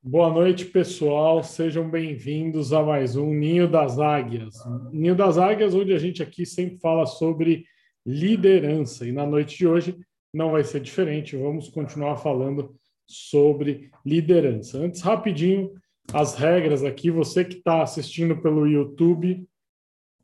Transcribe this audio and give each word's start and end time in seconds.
Boa 0.00 0.32
noite, 0.32 0.64
pessoal. 0.64 1.42
Sejam 1.42 1.90
bem-vindos 1.90 2.72
a 2.72 2.80
mais 2.84 3.16
um 3.16 3.34
Ninho 3.34 3.68
das 3.68 3.98
Águias. 3.98 4.54
Ninho 4.92 5.16
das 5.16 5.36
Águias, 5.36 5.74
onde 5.74 5.92
a 5.92 5.98
gente 5.98 6.22
aqui 6.22 6.46
sempre 6.46 6.78
fala 6.78 7.04
sobre 7.04 7.64
liderança. 8.06 9.04
E 9.08 9.10
na 9.10 9.26
noite 9.26 9.58
de 9.58 9.66
hoje 9.66 9.98
não 10.32 10.52
vai 10.52 10.62
ser 10.62 10.78
diferente. 10.80 11.36
Vamos 11.36 11.68
continuar 11.68 12.16
falando 12.16 12.76
sobre 13.08 13.90
liderança. 14.06 14.78
Antes, 14.78 15.00
rapidinho, 15.00 15.72
as 16.12 16.36
regras 16.36 16.84
aqui. 16.84 17.10
Você 17.10 17.44
que 17.44 17.56
está 17.56 17.82
assistindo 17.82 18.40
pelo 18.40 18.68
YouTube, 18.68 19.44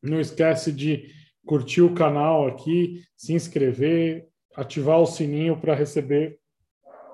não 0.01 0.21
esquece 0.21 0.71
de 0.71 1.11
curtir 1.45 1.83
o 1.83 1.95
canal 1.95 2.47
aqui, 2.47 3.03
se 3.17 3.35
inscrever, 3.35 4.29
ativar 4.55 5.01
o 5.01 5.07
sininho 5.07 5.61
para 5.61 5.75
receber 5.75 6.39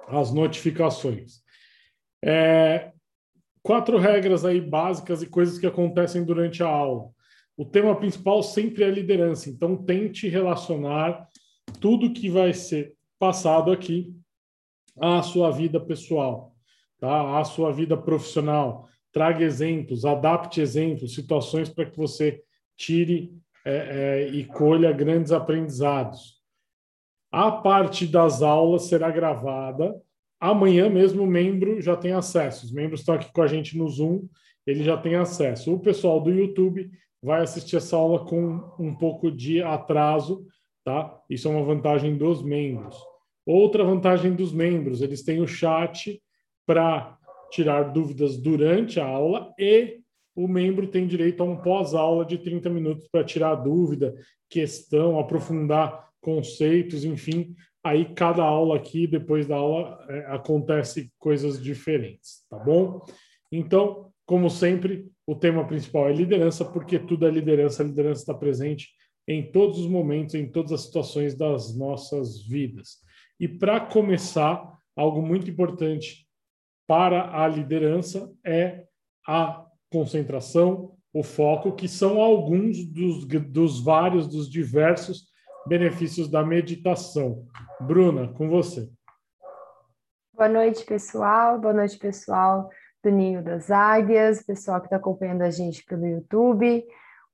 as 0.08 0.30
notificações. 0.30 1.40
É, 2.22 2.92
quatro 3.62 3.98
regras 3.98 4.44
aí 4.44 4.60
básicas 4.60 5.22
e 5.22 5.26
coisas 5.26 5.58
que 5.58 5.66
acontecem 5.66 6.24
durante 6.24 6.62
a 6.62 6.68
aula. 6.68 7.10
O 7.56 7.64
tema 7.64 7.94
principal 7.94 8.42
sempre 8.42 8.84
é 8.84 8.90
liderança, 8.90 9.50
então 9.50 9.76
tente 9.76 10.28
relacionar 10.28 11.28
tudo 11.80 12.12
que 12.12 12.28
vai 12.28 12.52
ser 12.54 12.94
passado 13.18 13.70
aqui 13.70 14.14
à 14.98 15.22
sua 15.22 15.50
vida 15.50 15.78
pessoal, 15.78 16.54
tá? 16.98 17.38
à 17.38 17.44
sua 17.44 17.72
vida 17.72 17.96
profissional. 17.96 18.88
Traga 19.12 19.44
exemplos, 19.44 20.04
adapte 20.04 20.60
exemplos, 20.60 21.14
situações 21.14 21.68
para 21.68 21.84
que 21.84 21.96
você 21.96 22.42
tire 22.76 23.34
é, 23.64 23.74
é, 23.74 24.28
e 24.28 24.44
colha 24.44 24.92
grandes 24.92 25.32
aprendizados. 25.32 26.40
A 27.30 27.50
parte 27.50 28.06
das 28.06 28.40
aulas 28.40 28.84
será 28.84 29.10
gravada 29.10 30.00
Amanhã 30.40 30.88
mesmo 30.88 31.22
o 31.22 31.26
membro 31.26 31.80
já 31.82 31.94
tem 31.94 32.12
acesso. 32.12 32.64
Os 32.64 32.72
membros 32.72 33.00
estão 33.00 33.14
aqui 33.14 33.30
com 33.30 33.42
a 33.42 33.46
gente 33.46 33.76
no 33.76 33.86
Zoom, 33.88 34.26
ele 34.66 34.82
já 34.82 34.96
tem 34.96 35.14
acesso. 35.14 35.74
O 35.74 35.78
pessoal 35.78 36.20
do 36.20 36.30
YouTube 36.30 36.90
vai 37.22 37.42
assistir 37.42 37.76
essa 37.76 37.96
aula 37.96 38.24
com 38.24 38.74
um 38.78 38.94
pouco 38.94 39.30
de 39.30 39.62
atraso, 39.62 40.46
tá? 40.82 41.20
Isso 41.28 41.46
é 41.46 41.50
uma 41.50 41.62
vantagem 41.62 42.16
dos 42.16 42.42
membros. 42.42 42.96
Outra 43.44 43.84
vantagem 43.84 44.34
dos 44.34 44.52
membros, 44.52 45.02
eles 45.02 45.22
têm 45.22 45.42
o 45.42 45.46
chat 45.46 46.22
para 46.66 47.18
tirar 47.50 47.92
dúvidas 47.92 48.38
durante 48.38 48.98
a 48.98 49.04
aula 49.04 49.52
e 49.58 50.00
o 50.34 50.46
membro 50.46 50.86
tem 50.86 51.06
direito 51.06 51.42
a 51.42 51.44
um 51.44 51.56
pós-aula 51.56 52.24
de 52.24 52.38
30 52.38 52.70
minutos 52.70 53.08
para 53.08 53.24
tirar 53.24 53.56
dúvida, 53.56 54.14
questão, 54.48 55.18
aprofundar 55.18 56.08
conceitos, 56.20 57.04
enfim, 57.04 57.54
aí 57.82 58.14
cada 58.14 58.42
aula 58.42 58.76
aqui, 58.76 59.06
depois 59.06 59.46
da 59.46 59.56
aula, 59.56 60.04
é, 60.08 60.26
acontece 60.26 61.12
coisas 61.18 61.62
diferentes, 61.62 62.44
tá 62.48 62.58
bom? 62.58 63.04
Então, 63.50 64.12
como 64.26 64.48
sempre, 64.48 65.10
o 65.26 65.34
tema 65.34 65.66
principal 65.66 66.08
é 66.08 66.12
liderança, 66.12 66.64
porque 66.64 66.98
tudo 66.98 67.26
é 67.26 67.30
liderança, 67.30 67.82
a 67.82 67.86
liderança 67.86 68.22
está 68.22 68.34
presente 68.34 68.88
em 69.26 69.50
todos 69.50 69.78
os 69.78 69.86
momentos, 69.86 70.34
em 70.34 70.50
todas 70.50 70.72
as 70.72 70.82
situações 70.82 71.34
das 71.34 71.76
nossas 71.76 72.44
vidas. 72.46 72.98
E 73.38 73.48
para 73.48 73.80
começar, 73.80 74.62
algo 74.96 75.22
muito 75.22 75.50
importante 75.50 76.26
para 76.86 77.42
a 77.42 77.46
liderança 77.48 78.30
é 78.44 78.84
a 79.26 79.64
concentração, 79.90 80.96
o 81.12 81.22
foco, 81.22 81.72
que 81.72 81.88
são 81.88 82.20
alguns 82.20 82.84
dos, 82.84 83.24
dos 83.24 83.80
vários, 83.80 84.28
dos 84.28 84.48
diversos 84.50 85.29
benefícios 85.66 86.28
da 86.28 86.44
meditação. 86.44 87.46
Bruna, 87.80 88.28
com 88.28 88.48
você. 88.48 88.90
Boa 90.34 90.48
noite, 90.48 90.84
pessoal. 90.84 91.58
Boa 91.58 91.74
noite, 91.74 91.98
pessoal 91.98 92.70
do 93.02 93.10
Ninho 93.10 93.42
das 93.42 93.70
Águias, 93.70 94.42
pessoal 94.42 94.80
que 94.80 94.86
está 94.86 94.96
acompanhando 94.96 95.42
a 95.42 95.50
gente 95.50 95.84
pelo 95.84 96.06
YouTube. 96.06 96.84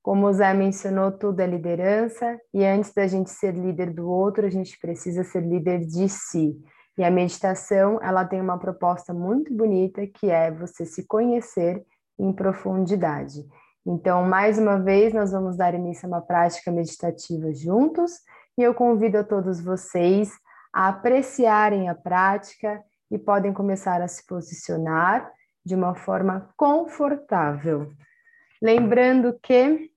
Como 0.01 0.25
o 0.25 0.33
Zé 0.33 0.53
mencionou, 0.53 1.11
tudo 1.11 1.41
é 1.41 1.47
liderança, 1.47 2.39
e 2.53 2.63
antes 2.63 2.93
da 2.93 3.05
gente 3.07 3.29
ser 3.29 3.53
líder 3.53 3.93
do 3.93 4.09
outro, 4.09 4.45
a 4.45 4.49
gente 4.49 4.79
precisa 4.79 5.23
ser 5.23 5.41
líder 5.41 5.79
de 5.79 6.07
si. 6.07 6.57
E 6.97 7.03
a 7.03 7.11
meditação, 7.11 7.99
ela 8.01 8.23
tem 8.23 8.39
uma 8.39 8.57
proposta 8.57 9.13
muito 9.13 9.53
bonita, 9.53 10.07
que 10.07 10.29
é 10.29 10.49
você 10.49 10.85
se 10.85 11.05
conhecer 11.05 11.85
em 12.17 12.31
profundidade. 12.31 13.45
Então, 13.89 14.25
mais 14.25 14.59
uma 14.59 14.77
vez, 14.77 15.13
nós 15.13 15.31
vamos 15.31 15.55
dar 15.55 15.73
início 15.73 16.05
a 16.05 16.09
uma 16.09 16.21
prática 16.21 16.69
meditativa 16.69 17.53
juntos 17.53 18.19
e 18.57 18.61
eu 18.61 18.73
convido 18.75 19.17
a 19.17 19.23
todos 19.23 19.61
vocês 19.61 20.29
a 20.73 20.89
apreciarem 20.89 21.87
a 21.87 21.95
prática 21.95 22.83
e 23.09 23.17
podem 23.17 23.53
começar 23.53 24.01
a 24.01 24.07
se 24.09 24.27
posicionar 24.27 25.31
de 25.65 25.73
uma 25.73 25.95
forma 25.95 26.49
confortável. 26.57 27.93
Lembrando 28.61 29.39
que 29.41 29.89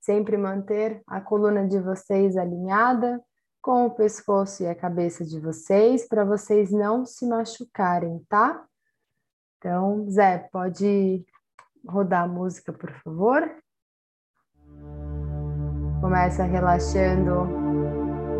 sempre 0.00 0.36
manter 0.36 1.02
a 1.04 1.20
coluna 1.20 1.66
de 1.66 1.80
vocês 1.80 2.36
alinhada 2.36 3.20
com 3.60 3.86
o 3.86 3.90
pescoço 3.90 4.62
e 4.62 4.68
a 4.68 4.76
cabeça 4.76 5.24
de 5.24 5.40
vocês 5.40 6.06
para 6.06 6.24
vocês 6.24 6.70
não 6.70 7.04
se 7.04 7.26
machucarem, 7.26 8.24
tá? 8.28 8.64
Então, 9.58 10.08
Zé, 10.08 10.48
pode 10.52 11.26
rodar 11.88 12.24
a 12.24 12.28
música, 12.28 12.72
por 12.72 12.90
favor. 13.02 13.48
Começa 16.00 16.44
relaxando 16.44 17.48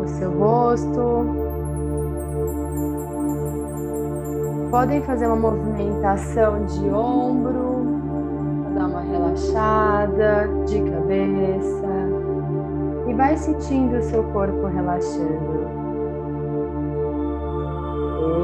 o 0.01 0.07
seu 0.07 0.31
rosto. 0.37 1.25
Podem 4.71 5.01
fazer 5.01 5.27
uma 5.27 5.35
movimentação 5.35 6.65
de 6.65 6.89
ombro, 6.89 7.85
dar 8.75 8.85
uma 8.85 9.01
relaxada, 9.01 10.47
de 10.65 10.81
cabeça. 10.89 11.89
E 13.07 13.13
vai 13.13 13.35
sentindo 13.35 13.97
o 13.97 14.03
seu 14.03 14.23
corpo 14.31 14.67
relaxando. 14.67 15.67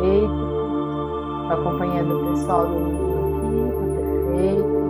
Perfeito. 0.01 0.45
Estou 1.43 1.59
acompanhando 1.59 2.17
o 2.17 2.31
pessoal 2.31 2.67
do 2.67 3.05
aqui, 3.45 3.71
tá 3.71 3.85
perfeito. 4.01 4.84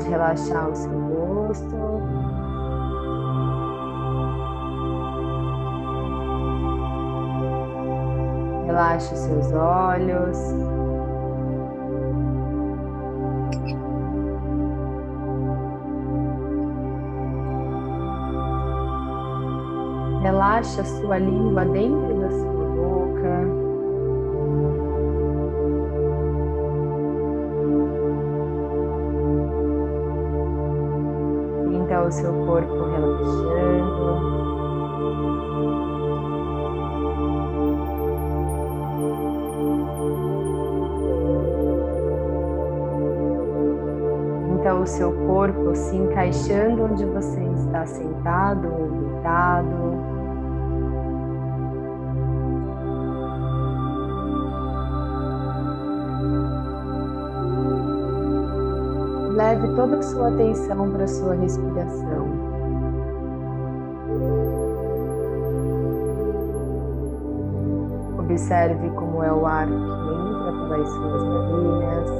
Pode 0.00 0.08
relaxar 0.08 0.70
o 0.70 0.74
seu 0.74 0.98
rosto. 0.98 1.76
Relaxe 8.64 9.12
os 9.12 9.20
seus 9.20 9.52
olhos. 9.52 10.38
Relaxe 20.22 20.80
a 20.80 20.84
sua 20.84 21.18
língua 21.18 21.66
dentro 21.66 22.20
da 22.20 22.30
sua 22.30 22.64
boca. 22.70 23.69
O 32.02 32.10
seu 32.10 32.32
corpo 32.46 32.74
relaxando. 32.90 34.40
Então, 44.60 44.82
o 44.82 44.86
seu 44.86 45.12
corpo 45.26 45.74
se 45.74 45.96
encaixando 45.96 46.84
onde 46.84 47.04
você 47.06 47.42
está 47.42 47.86
sentado 47.86 48.68
ou 48.70 48.90
deitado. 48.90 49.79
Leve 59.50 59.74
toda 59.74 59.96
a 59.96 60.02
sua 60.02 60.28
atenção 60.28 60.92
para 60.92 61.04
a 61.04 61.08
sua 61.08 61.34
respiração. 61.34 62.28
Observe 68.18 68.90
como 68.90 69.24
é 69.24 69.32
o 69.32 69.44
ar 69.44 69.66
que 69.66 69.72
entra 69.72 70.52
pelas 70.52 70.88
suas 70.88 71.22
narinas. 71.24 72.10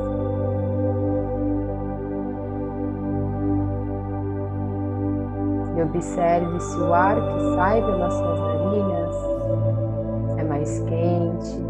E 5.76 5.82
observe 5.82 6.60
se 6.60 6.78
o 6.78 6.92
ar 6.92 7.14
que 7.14 7.54
sai 7.54 7.80
pelas 7.80 8.12
suas 8.12 8.40
narinas 8.40 9.16
é 10.36 10.44
mais 10.44 10.80
quente 10.80 11.64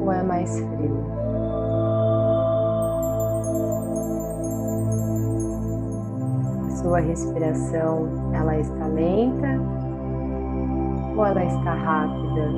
ou 0.00 0.10
é 0.10 0.22
mais 0.22 0.58
frio. 0.58 1.09
sua 6.90 6.98
respiração 6.98 8.08
ela 8.34 8.58
está 8.58 8.86
lenta 8.88 9.46
ou 11.16 11.24
ela 11.24 11.44
está 11.44 11.72
rápida? 11.72 12.50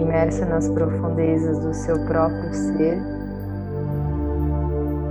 imersa 0.00 0.46
nas 0.46 0.68
profundezas 0.70 1.58
do 1.58 1.74
seu 1.74 1.96
próprio 2.06 2.54
ser, 2.54 2.98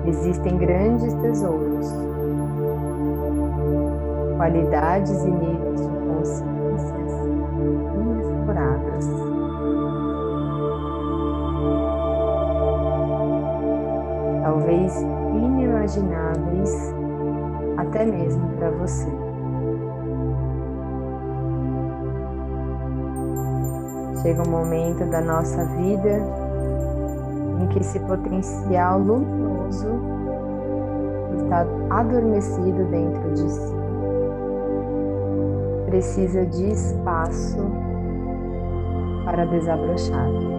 existem 0.05 0.57
grandes 0.57 1.13
tesouros, 1.15 1.87
qualidades 4.37 5.21
e 5.23 5.29
níveis 5.29 5.66
inimagináveis 15.87 16.93
até 17.77 18.05
mesmo 18.05 18.49
para 18.57 18.71
você. 18.71 19.07
Chega 24.21 24.43
um 24.47 24.51
momento 24.51 25.05
da 25.09 25.21
nossa 25.21 25.63
vida 25.65 26.21
em 27.61 27.67
que 27.67 27.79
esse 27.79 27.99
potencial 28.01 28.99
luminoso 28.99 29.87
está 31.43 31.65
adormecido 31.89 32.83
dentro 32.89 33.31
de 33.33 33.49
si. 33.49 33.77
Precisa 35.85 36.45
de 36.45 36.71
espaço 36.71 37.57
para 39.23 39.45
desabrochar. 39.45 40.56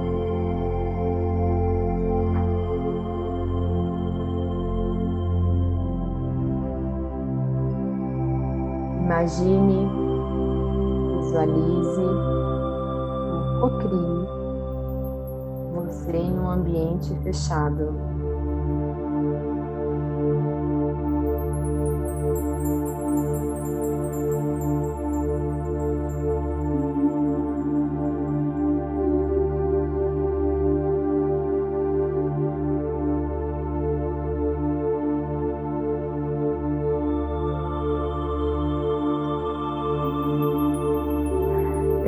Imagine, 9.29 9.87
visualize 11.21 12.01
ou 13.61 13.71
crie 13.79 14.27
você 15.75 16.17
em 16.17 16.33
um 16.33 16.51
ambiente 16.51 17.15
fechado. 17.23 17.93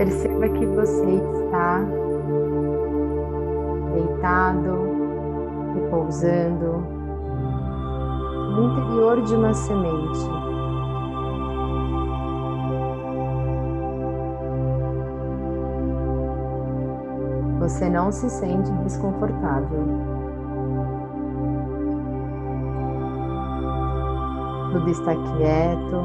Perceba 0.01 0.49
que 0.49 0.65
você 0.65 1.11
está 1.11 1.85
deitado, 3.93 4.79
repousando 5.75 6.83
no 8.57 8.63
interior 8.65 9.21
de 9.21 9.35
uma 9.37 9.53
semente. 9.53 10.21
Você 17.59 17.91
não 17.91 18.11
se 18.11 18.31
sente 18.31 18.73
desconfortável. 18.85 19.85
Tudo 24.73 24.89
está 24.89 25.15
quieto, 25.37 26.03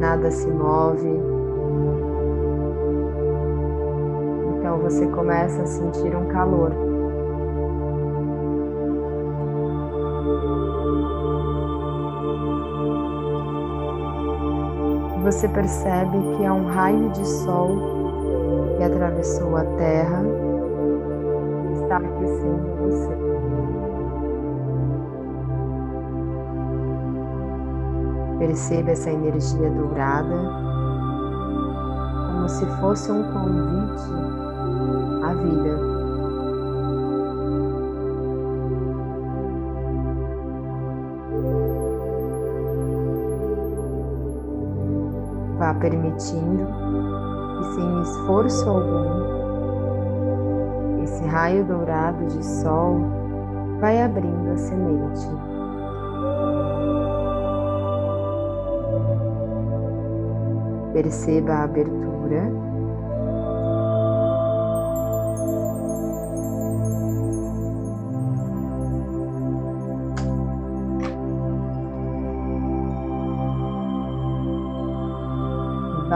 nada 0.00 0.28
se 0.32 0.50
move. 0.50 1.33
Você 4.84 5.06
começa 5.06 5.62
a 5.62 5.66
sentir 5.66 6.14
um 6.14 6.26
calor. 6.26 6.70
Você 15.22 15.48
percebe 15.48 16.18
que 16.36 16.44
é 16.44 16.52
um 16.52 16.66
raio 16.66 17.08
de 17.12 17.26
sol 17.26 17.78
que 18.76 18.82
atravessou 18.82 19.56
a 19.56 19.64
terra 19.64 20.22
e 21.70 21.82
está 21.82 21.96
aquecendo 21.96 22.76
você. 22.82 23.14
Perceba 28.38 28.90
essa 28.90 29.10
energia 29.10 29.70
dourada 29.70 30.36
como 32.34 32.48
se 32.50 32.66
fosse 32.82 33.10
um 33.10 33.22
convite 33.32 34.43
a 35.24 35.34
vida. 35.34 35.78
Vá 45.58 45.74
permitindo 45.74 46.66
que, 47.56 47.64
sem 47.74 48.02
esforço 48.02 48.68
algum, 48.68 49.34
esse 51.02 51.24
raio 51.26 51.64
dourado 51.64 52.26
de 52.26 52.44
sol 52.44 52.98
vai 53.80 54.02
abrindo 54.02 54.50
a 54.52 54.56
semente. 54.56 55.28
Perceba 60.92 61.54
a 61.54 61.64
abertura 61.64 62.50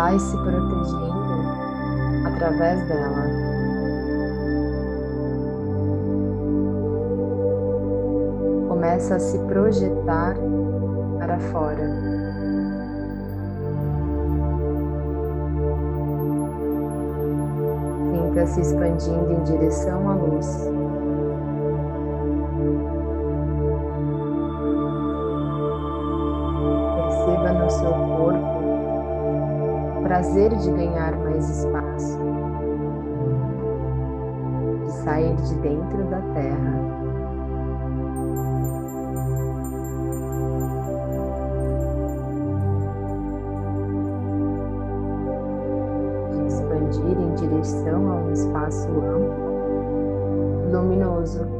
vai 0.08 0.18
se 0.18 0.36
protegendo 0.38 1.52
através 2.24 2.88
dela. 2.88 3.24
Começa 8.68 9.16
a 9.16 9.18
se 9.18 9.38
projetar 9.40 10.34
para 11.18 11.38
fora. 11.38 11.90
Sinta 18.10 18.46
se 18.46 18.60
expandindo 18.62 19.30
em 19.30 19.42
direção 19.42 20.08
à 20.08 20.14
luz. 20.14 20.46
Perceba 26.96 27.52
no 27.52 27.70
seu 27.70 27.92
corpo 27.92 28.37
prazer 30.08 30.48
de 30.56 30.70
ganhar 30.70 31.14
mais 31.18 31.50
espaço, 31.50 32.18
de 34.86 34.90
sair 35.04 35.36
de 35.36 35.54
dentro 35.56 36.02
da 36.04 36.22
terra. 36.32 36.88
de 46.32 46.46
expandir 46.46 47.18
em 47.20 47.34
direção 47.34 48.10
a 48.10 48.14
um 48.14 48.32
espaço 48.32 48.88
amplo, 48.88 50.70
luminoso. 50.72 51.57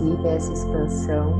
Vivencie 0.00 0.26
essa 0.26 0.52
expansão 0.52 1.32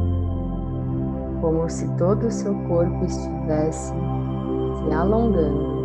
como 1.40 1.69
se 1.69 1.88
todo 1.97 2.26
o 2.26 2.31
seu 2.31 2.55
corpo 2.69 3.05
estivesse 3.05 3.95
se 3.95 4.93
alongando, 4.93 5.81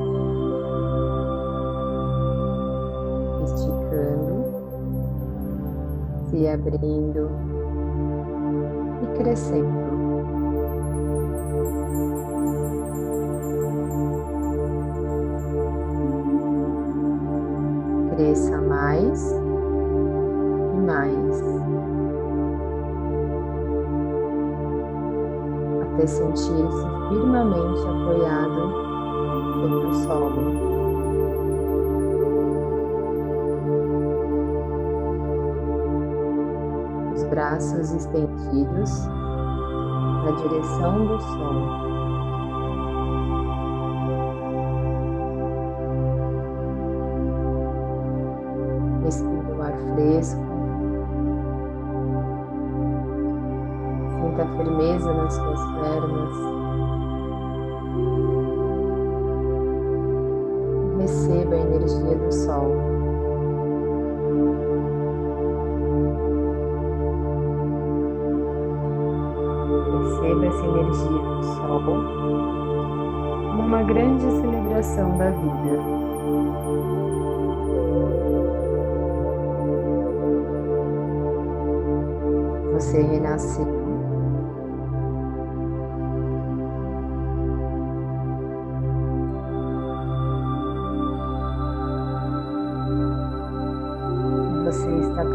esticando, 3.43 4.45
se 6.29 6.47
abrindo 6.47 7.29
e 9.01 9.17
crescendo. 9.17 9.85
Cresça 18.15 18.61
mais 18.61 19.31
e 20.73 20.77
mais. 20.85 21.64
Até 25.95 26.07
sentir-se 26.07 26.87
firmemente 27.07 27.87
apoiado 27.87 28.71
sobre 29.53 29.85
o 29.85 29.93
solo. 30.03 30.41
Os 37.15 37.23
braços 37.23 37.93
estendidos 37.93 39.07
na 40.25 40.31
direção 40.31 41.05
do 41.07 41.19
sol. 41.21 41.85
Respire 49.01 49.51
o 49.57 49.61
ar 49.61 49.77
fresco. 49.93 50.54
A 54.95 54.99
firmeza 54.99 55.13
nas 55.13 55.33
suas 55.33 55.59
pernas. 55.71 56.33
Receba 60.99 61.55
a 61.55 61.59
energia 61.59 62.15
do 62.15 62.31
sol. 62.31 62.95
receba 69.97 70.45
essa 70.45 70.65
energia 70.65 71.09
do 71.09 71.43
sol 71.43 71.81
uma 73.59 73.83
grande 73.83 74.23
celebração 74.23 75.17
da 75.17 75.29
vida. 75.31 75.81
Você 82.73 83.01
renasceu. 83.01 83.84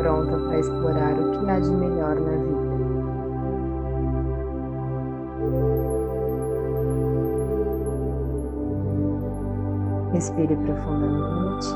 Pronta 0.01 0.37
para 0.39 0.59
explorar 0.59 1.13
o 1.13 1.31
que 1.31 1.51
há 1.51 1.61
de 1.61 1.71
melhor 1.71 2.17
na 2.17 2.31
vida. 2.31 2.71
Respire 10.13 10.57
profundamente. 10.57 11.67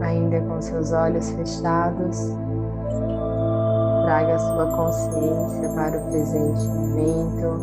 Ainda 0.00 0.40
com 0.42 0.60
seus 0.60 0.92
olhos 0.92 1.28
fechados, 1.30 2.36
traga 4.06 4.38
sua 4.38 4.66
consciência 4.66 5.68
para 5.70 5.98
o 5.98 6.10
presente 6.10 6.68
momento. 6.68 7.58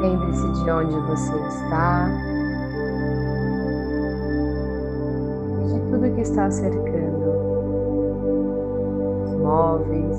Lembre-se 0.00 0.52
de 0.62 0.70
onde 0.70 0.94
você 1.08 1.36
está 1.48 2.08
e 5.60 5.66
de 5.66 5.80
tudo 5.90 6.14
que 6.14 6.20
está 6.20 6.48
cercando 6.52 7.28
os 9.24 9.34
móveis, 9.40 10.16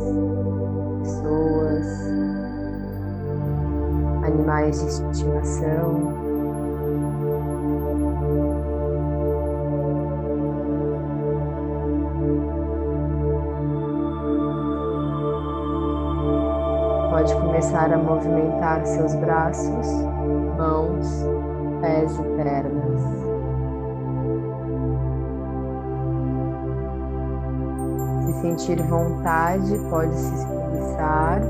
pessoas, 1.02 1.88
animais 4.26 4.82
de 4.82 4.88
estimação. 4.90 6.29
Começar 17.60 17.92
a 17.92 17.98
movimentar 17.98 18.86
seus 18.86 19.13
braços, 19.16 19.88
mãos, 20.58 21.06
pés 21.82 22.18
e 22.18 22.24
pernas. 22.38 23.01
Se 28.25 28.42
sentir 28.42 28.82
vontade, 28.84 29.78
pode 29.89 30.16
se 30.16 30.36
espreguiçar. 30.36 31.42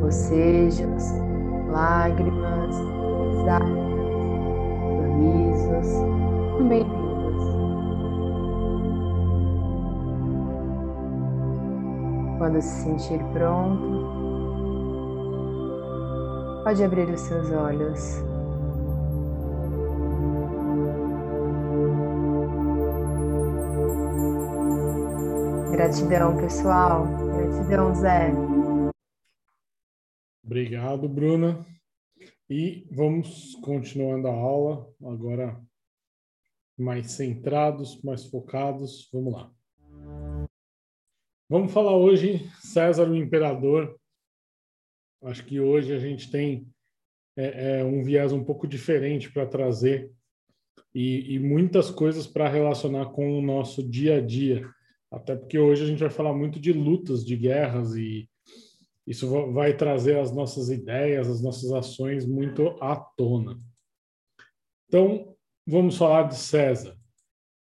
Bocejos, 0.00 1.04
lágrimas, 1.68 2.41
bem-vindos. 6.68 7.02
Quando 12.38 12.60
se 12.60 12.82
sentir 12.82 13.18
pronto, 13.32 14.02
pode 16.64 16.82
abrir 16.82 17.08
os 17.08 17.20
seus 17.20 17.50
olhos. 17.52 18.22
Gratidão, 25.72 26.36
pessoal. 26.36 27.06
Gratidão, 27.06 27.94
Zé. 27.94 28.30
Obrigado, 30.44 31.08
Bruna. 31.08 31.64
E 32.48 32.86
vamos 32.94 33.54
continuando 33.62 34.28
a 34.28 34.32
aula, 34.32 34.86
agora 35.02 35.58
mais 36.82 37.12
centrados, 37.12 38.02
mais 38.02 38.24
focados. 38.26 39.08
Vamos 39.12 39.32
lá. 39.32 39.50
Vamos 41.48 41.72
falar 41.72 41.96
hoje 41.96 42.50
César 42.60 43.08
o 43.08 43.16
Imperador. 43.16 43.98
Acho 45.22 45.44
que 45.44 45.60
hoje 45.60 45.94
a 45.94 45.98
gente 45.98 46.30
tem 46.30 46.66
é, 47.36 47.80
é, 47.80 47.84
um 47.84 48.02
viés 48.02 48.32
um 48.32 48.42
pouco 48.42 48.66
diferente 48.66 49.30
para 49.30 49.46
trazer 49.46 50.10
e, 50.94 51.34
e 51.34 51.38
muitas 51.38 51.90
coisas 51.90 52.26
para 52.26 52.48
relacionar 52.48 53.06
com 53.06 53.38
o 53.38 53.42
nosso 53.42 53.88
dia 53.88 54.16
a 54.16 54.20
dia. 54.20 54.68
Até 55.10 55.36
porque 55.36 55.58
hoje 55.58 55.84
a 55.84 55.86
gente 55.86 56.00
vai 56.00 56.10
falar 56.10 56.32
muito 56.32 56.58
de 56.58 56.72
lutas, 56.72 57.24
de 57.24 57.36
guerras 57.36 57.94
e 57.94 58.28
isso 59.06 59.28
vai 59.52 59.76
trazer 59.76 60.18
as 60.18 60.32
nossas 60.32 60.70
ideias, 60.70 61.28
as 61.28 61.42
nossas 61.42 61.72
ações 61.72 62.24
muito 62.24 62.68
à 62.80 62.96
tona. 62.96 63.60
Então, 64.88 65.31
vamos 65.66 65.96
falar 65.96 66.24
de 66.24 66.36
César. 66.36 66.96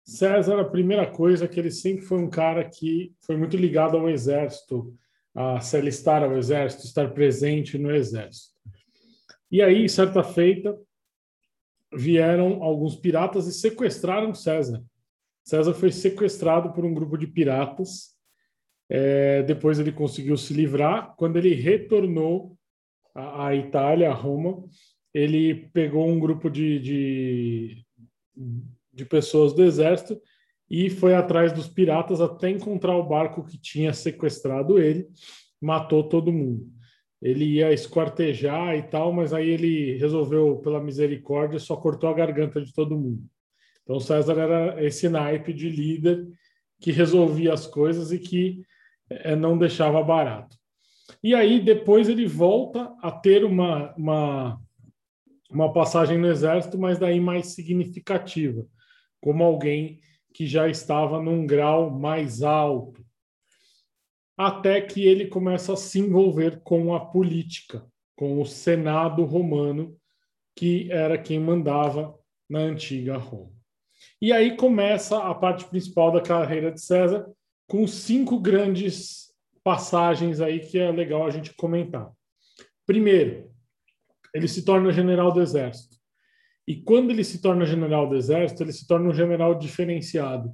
César, 0.04 0.60
a 0.60 0.64
primeira 0.64 1.06
coisa 1.06 1.44
é 1.44 1.48
que 1.48 1.58
ele 1.58 1.70
sempre 1.70 2.04
foi 2.04 2.18
um 2.18 2.30
cara 2.30 2.64
que 2.64 3.12
foi 3.20 3.36
muito 3.36 3.56
ligado 3.56 3.96
ao 3.96 4.08
exército, 4.08 4.94
a 5.34 5.60
se 5.60 5.76
alistar 5.76 6.22
ao 6.22 6.36
exército, 6.36 6.84
estar 6.84 7.12
presente 7.12 7.76
no 7.76 7.90
exército. 7.90 8.54
E 9.50 9.60
aí, 9.62 9.88
certa 9.88 10.22
feita, 10.22 10.78
vieram 11.92 12.62
alguns 12.62 12.96
piratas 12.96 13.46
e 13.46 13.52
sequestraram 13.52 14.34
César. 14.34 14.82
César 15.44 15.74
foi 15.74 15.92
sequestrado 15.92 16.72
por 16.72 16.84
um 16.84 16.94
grupo 16.94 17.16
de 17.16 17.26
piratas 17.26 18.16
é, 18.88 19.42
depois 19.42 19.78
ele 19.78 19.92
conseguiu 19.92 20.36
se 20.36 20.54
livrar. 20.54 21.14
Quando 21.16 21.36
ele 21.36 21.54
retornou 21.54 22.56
à, 23.14 23.48
à 23.48 23.54
Itália, 23.54 24.10
a 24.10 24.14
Roma, 24.14 24.64
ele 25.12 25.68
pegou 25.72 26.08
um 26.08 26.18
grupo 26.18 26.48
de, 26.48 26.78
de, 26.78 27.85
de 28.92 29.04
pessoas 29.04 29.52
do 29.52 29.64
exército 29.64 30.20
e 30.68 30.90
foi 30.90 31.14
atrás 31.14 31.52
dos 31.52 31.68
piratas 31.68 32.20
até 32.20 32.50
encontrar 32.50 32.96
o 32.96 33.06
barco 33.06 33.44
que 33.44 33.58
tinha 33.58 33.92
sequestrado 33.92 34.78
ele, 34.78 35.06
matou 35.60 36.08
todo 36.08 36.32
mundo. 36.32 36.66
Ele 37.22 37.44
ia 37.44 37.72
esquartejar 37.72 38.76
e 38.76 38.82
tal, 38.82 39.12
mas 39.12 39.32
aí 39.32 39.48
ele 39.48 39.96
resolveu, 39.96 40.58
pela 40.58 40.82
misericórdia, 40.82 41.58
só 41.58 41.76
cortou 41.76 42.10
a 42.10 42.14
garganta 42.14 42.60
de 42.60 42.72
todo 42.72 42.98
mundo. 42.98 43.22
Então 43.82 44.00
César 44.00 44.38
era 44.38 44.84
esse 44.84 45.08
naipe 45.08 45.52
de 45.52 45.68
líder 45.68 46.26
que 46.80 46.90
resolvia 46.92 47.52
as 47.52 47.66
coisas 47.66 48.12
e 48.12 48.18
que 48.18 48.62
é, 49.08 49.36
não 49.36 49.56
deixava 49.56 50.02
barato. 50.02 50.56
E 51.22 51.34
aí 51.34 51.60
depois 51.60 52.08
ele 52.08 52.26
volta 52.26 52.92
a 53.00 53.10
ter 53.10 53.44
uma, 53.44 53.94
uma, 53.96 54.60
uma 55.56 55.72
passagem 55.72 56.18
no 56.18 56.28
exército, 56.28 56.78
mas 56.78 56.98
daí 56.98 57.18
mais 57.18 57.54
significativa, 57.54 58.66
como 59.20 59.42
alguém 59.42 60.00
que 60.34 60.46
já 60.46 60.68
estava 60.68 61.20
num 61.20 61.46
grau 61.46 61.90
mais 61.90 62.42
alto. 62.42 63.02
Até 64.36 64.82
que 64.82 65.02
ele 65.06 65.28
começa 65.28 65.72
a 65.72 65.76
se 65.76 65.98
envolver 65.98 66.60
com 66.62 66.94
a 66.94 67.00
política, 67.00 67.86
com 68.14 68.38
o 68.38 68.44
Senado 68.44 69.24
romano, 69.24 69.96
que 70.54 70.92
era 70.92 71.16
quem 71.16 71.40
mandava 71.40 72.14
na 72.48 72.58
antiga 72.58 73.16
Roma. 73.16 73.52
E 74.20 74.34
aí 74.34 74.56
começa 74.56 75.18
a 75.18 75.34
parte 75.34 75.64
principal 75.64 76.12
da 76.12 76.20
carreira 76.20 76.70
de 76.70 76.82
César, 76.82 77.26
com 77.66 77.86
cinco 77.86 78.38
grandes 78.38 79.32
passagens 79.64 80.40
aí 80.40 80.60
que 80.60 80.78
é 80.78 80.92
legal 80.92 81.26
a 81.26 81.30
gente 81.30 81.54
comentar. 81.54 82.12
Primeiro, 82.84 83.50
ele 84.36 84.48
se 84.48 84.64
torna 84.64 84.92
general 84.92 85.32
do 85.32 85.40
exército. 85.40 85.96
E 86.68 86.76
quando 86.76 87.10
ele 87.10 87.24
se 87.24 87.40
torna 87.40 87.64
general 87.64 88.06
do 88.08 88.16
exército, 88.16 88.62
ele 88.62 88.72
se 88.72 88.86
torna 88.86 89.08
um 89.08 89.14
general 89.14 89.54
diferenciado, 89.54 90.52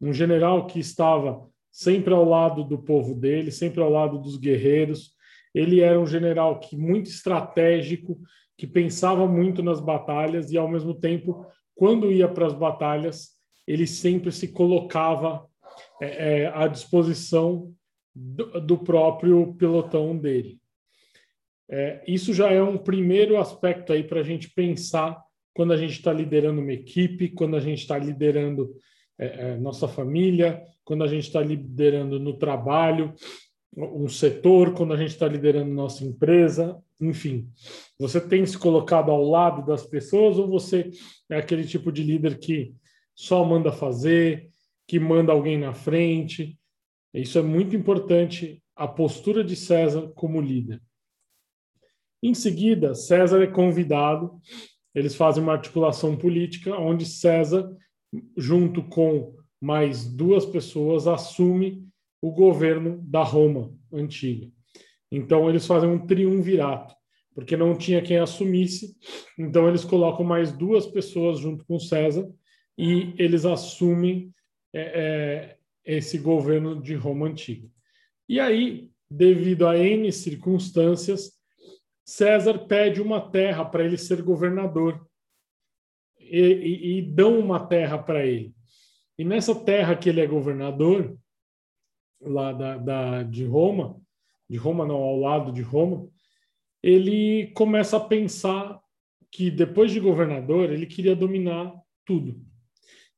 um 0.00 0.12
general 0.12 0.66
que 0.66 0.78
estava 0.78 1.44
sempre 1.70 2.14
ao 2.14 2.24
lado 2.24 2.62
do 2.62 2.78
povo 2.78 3.14
dele, 3.14 3.50
sempre 3.50 3.82
ao 3.82 3.90
lado 3.90 4.18
dos 4.18 4.36
guerreiros. 4.36 5.14
Ele 5.52 5.80
era 5.80 5.98
um 5.98 6.06
general 6.06 6.60
que 6.60 6.76
muito 6.76 7.08
estratégico, 7.08 8.20
que 8.56 8.68
pensava 8.68 9.26
muito 9.26 9.62
nas 9.62 9.80
batalhas 9.80 10.52
e 10.52 10.56
ao 10.56 10.68
mesmo 10.68 10.94
tempo, 10.94 11.44
quando 11.74 12.12
ia 12.12 12.28
para 12.28 12.46
as 12.46 12.54
batalhas, 12.54 13.30
ele 13.66 13.86
sempre 13.86 14.30
se 14.30 14.48
colocava 14.48 15.44
é, 16.00 16.42
é, 16.42 16.46
à 16.54 16.68
disposição 16.68 17.74
do, 18.14 18.60
do 18.60 18.78
próprio 18.78 19.54
pelotão 19.54 20.16
dele. 20.16 20.60
É, 21.70 22.02
isso 22.06 22.32
já 22.34 22.50
é 22.50 22.62
um 22.62 22.76
primeiro 22.76 23.38
aspecto 23.38 23.92
aí 23.92 24.04
para 24.04 24.20
a 24.20 24.24
gente 24.24 24.50
pensar 24.50 25.22
quando 25.54 25.72
a 25.72 25.76
gente 25.76 25.92
está 25.92 26.12
liderando 26.12 26.60
uma 26.60 26.72
equipe, 26.72 27.30
quando 27.30 27.56
a 27.56 27.60
gente 27.60 27.78
está 27.78 27.96
liderando 27.96 28.74
é, 29.18 29.26
é, 29.26 29.56
nossa 29.56 29.86
família, 29.86 30.62
quando 30.84 31.04
a 31.04 31.06
gente 31.06 31.24
está 31.24 31.40
liderando 31.40 32.18
no 32.18 32.36
trabalho, 32.36 33.14
um 33.76 34.08
setor, 34.08 34.74
quando 34.74 34.92
a 34.92 34.96
gente 34.96 35.10
está 35.10 35.26
liderando 35.26 35.72
nossa 35.72 36.04
empresa, 36.04 36.80
enfim. 37.00 37.48
Você 37.98 38.20
tem 38.20 38.44
se 38.44 38.58
colocado 38.58 39.10
ao 39.10 39.22
lado 39.22 39.64
das 39.64 39.86
pessoas 39.86 40.38
ou 40.38 40.48
você 40.48 40.90
é 41.30 41.36
aquele 41.36 41.64
tipo 41.64 41.90
de 41.90 42.02
líder 42.02 42.38
que 42.38 42.74
só 43.14 43.44
manda 43.44 43.72
fazer, 43.72 44.50
que 44.86 44.98
manda 44.98 45.32
alguém 45.32 45.58
na 45.58 45.72
frente? 45.72 46.58
Isso 47.12 47.38
é 47.38 47.42
muito 47.42 47.76
importante, 47.76 48.62
a 48.74 48.88
postura 48.88 49.44
de 49.44 49.54
César 49.54 50.10
como 50.14 50.40
líder. 50.40 50.80
Em 52.24 52.32
seguida, 52.32 52.94
César 52.94 53.42
é 53.42 53.46
convidado, 53.46 54.40
eles 54.94 55.14
fazem 55.14 55.42
uma 55.42 55.52
articulação 55.52 56.16
política, 56.16 56.74
onde 56.74 57.04
César, 57.04 57.70
junto 58.34 58.82
com 58.82 59.36
mais 59.60 60.06
duas 60.06 60.46
pessoas, 60.46 61.06
assume 61.06 61.86
o 62.22 62.32
governo 62.32 62.98
da 63.02 63.22
Roma 63.22 63.76
antiga. 63.92 64.50
Então, 65.12 65.50
eles 65.50 65.66
fazem 65.66 65.86
um 65.86 66.06
triunvirato, 66.06 66.94
porque 67.34 67.58
não 67.58 67.76
tinha 67.76 68.00
quem 68.00 68.16
assumisse, 68.16 68.96
então 69.38 69.68
eles 69.68 69.84
colocam 69.84 70.24
mais 70.24 70.50
duas 70.50 70.86
pessoas 70.86 71.38
junto 71.38 71.62
com 71.66 71.78
César 71.78 72.26
e 72.78 73.12
eles 73.18 73.44
assumem 73.44 74.32
é, 74.72 74.80
é, 74.80 75.94
esse 75.98 76.16
governo 76.16 76.80
de 76.80 76.94
Roma 76.94 77.26
antiga. 77.26 77.68
E 78.26 78.40
aí, 78.40 78.88
devido 79.10 79.66
a 79.66 79.76
N 79.78 80.10
circunstâncias, 80.10 81.33
César 82.04 82.58
pede 82.66 83.00
uma 83.00 83.30
terra 83.30 83.64
para 83.64 83.84
ele 83.84 83.96
ser 83.96 84.22
governador 84.22 85.06
e, 86.18 86.40
e, 86.40 86.98
e 86.98 87.02
dão 87.02 87.38
uma 87.38 87.66
terra 87.66 87.98
para 87.98 88.26
ele. 88.26 88.54
E 89.18 89.24
nessa 89.24 89.54
terra 89.54 89.96
que 89.96 90.08
ele 90.08 90.20
é 90.20 90.26
governador, 90.26 91.16
lá 92.20 92.52
da, 92.52 92.76
da, 92.76 93.22
de 93.22 93.44
Roma, 93.44 94.00
de 94.48 94.56
Roma 94.56 94.86
não, 94.86 94.96
ao 94.96 95.18
lado 95.18 95.52
de 95.52 95.62
Roma, 95.62 96.08
ele 96.82 97.50
começa 97.54 97.96
a 97.96 98.00
pensar 98.00 98.80
que 99.30 99.50
depois 99.50 99.90
de 99.90 100.00
governador 100.00 100.70
ele 100.70 100.86
queria 100.86 101.16
dominar 101.16 101.74
tudo. 102.04 102.40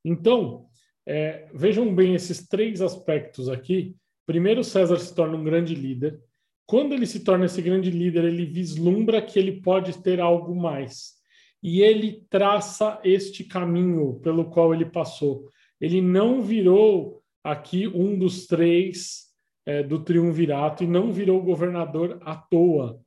Então, 0.05 0.69
é, 1.05 1.49
vejam 1.53 1.95
bem 1.95 2.15
esses 2.15 2.47
três 2.47 2.81
aspectos 2.81 3.49
aqui. 3.49 3.97
Primeiro, 4.25 4.63
César 4.63 4.99
se 4.99 5.15
torna 5.15 5.37
um 5.37 5.45
grande 5.45 5.75
líder. 5.75 6.21
Quando 6.67 6.95
ele 6.95 7.07
se 7.07 7.21
torna 7.21 7.47
esse 7.47 7.63
grande 7.63 7.91
líder, 7.91 8.25
ele 8.25 8.45
vislumbra 8.45 9.23
que 9.23 9.39
ele 9.39 9.61
pode 9.61 10.03
ter 10.03 10.21
algo 10.21 10.55
mais. 10.55 11.15
E 11.63 11.81
ele 11.81 12.25
traça 12.29 13.01
este 13.05 13.45
caminho 13.45 14.19
pelo 14.21 14.47
qual 14.47 14.75
ele 14.75 14.85
passou. 14.85 15.49
Ele 15.81 16.01
não 16.03 16.43
virou 16.43 17.23
aqui 17.43 17.87
um 17.87 18.19
dos 18.19 18.47
três 18.47 19.27
é, 19.65 19.83
do 19.83 20.03
triunvirato 20.03 20.83
e 20.83 20.87
não 20.87 21.13
virou 21.13 21.43
governador 21.43 22.19
à 22.23 22.35
toa. 22.35 23.01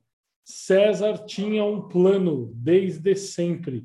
César 0.44 1.18
tinha 1.26 1.64
um 1.64 1.82
plano 1.82 2.50
desde 2.54 3.14
sempre. 3.14 3.84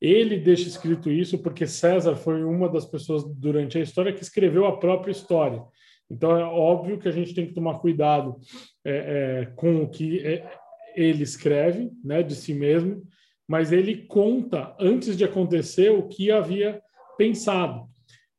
Ele 0.00 0.38
deixa 0.38 0.68
escrito 0.68 1.10
isso 1.10 1.38
porque 1.38 1.66
César 1.66 2.14
foi 2.14 2.44
uma 2.44 2.68
das 2.68 2.84
pessoas 2.84 3.24
durante 3.24 3.78
a 3.78 3.80
história 3.80 4.12
que 4.12 4.22
escreveu 4.22 4.66
a 4.66 4.76
própria 4.78 5.12
história. 5.12 5.62
Então 6.10 6.36
é 6.36 6.44
óbvio 6.44 6.98
que 6.98 7.08
a 7.08 7.12
gente 7.12 7.34
tem 7.34 7.46
que 7.46 7.54
tomar 7.54 7.78
cuidado 7.78 8.36
é, 8.84 9.42
é, 9.42 9.46
com 9.56 9.82
o 9.82 9.88
que 9.88 10.20
é, 10.26 10.50
ele 10.96 11.22
escreve, 11.22 11.90
né, 12.02 12.22
de 12.22 12.34
si 12.34 12.54
mesmo, 12.54 13.02
mas 13.46 13.72
ele 13.72 14.06
conta 14.06 14.74
antes 14.78 15.16
de 15.16 15.24
acontecer 15.24 15.90
o 15.90 16.08
que 16.08 16.30
havia 16.30 16.82
pensado. 17.16 17.88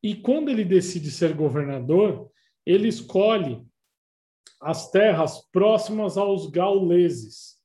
E 0.02 0.16
quando 0.16 0.50
ele 0.50 0.64
decide 0.64 1.12
ser 1.12 1.34
governador, 1.34 2.30
ele 2.66 2.88
escolhe 2.88 3.62
as 4.62 4.92
terras 4.92 5.42
próximas 5.52 6.18
aos 6.18 6.48
gauleses. 6.48 7.58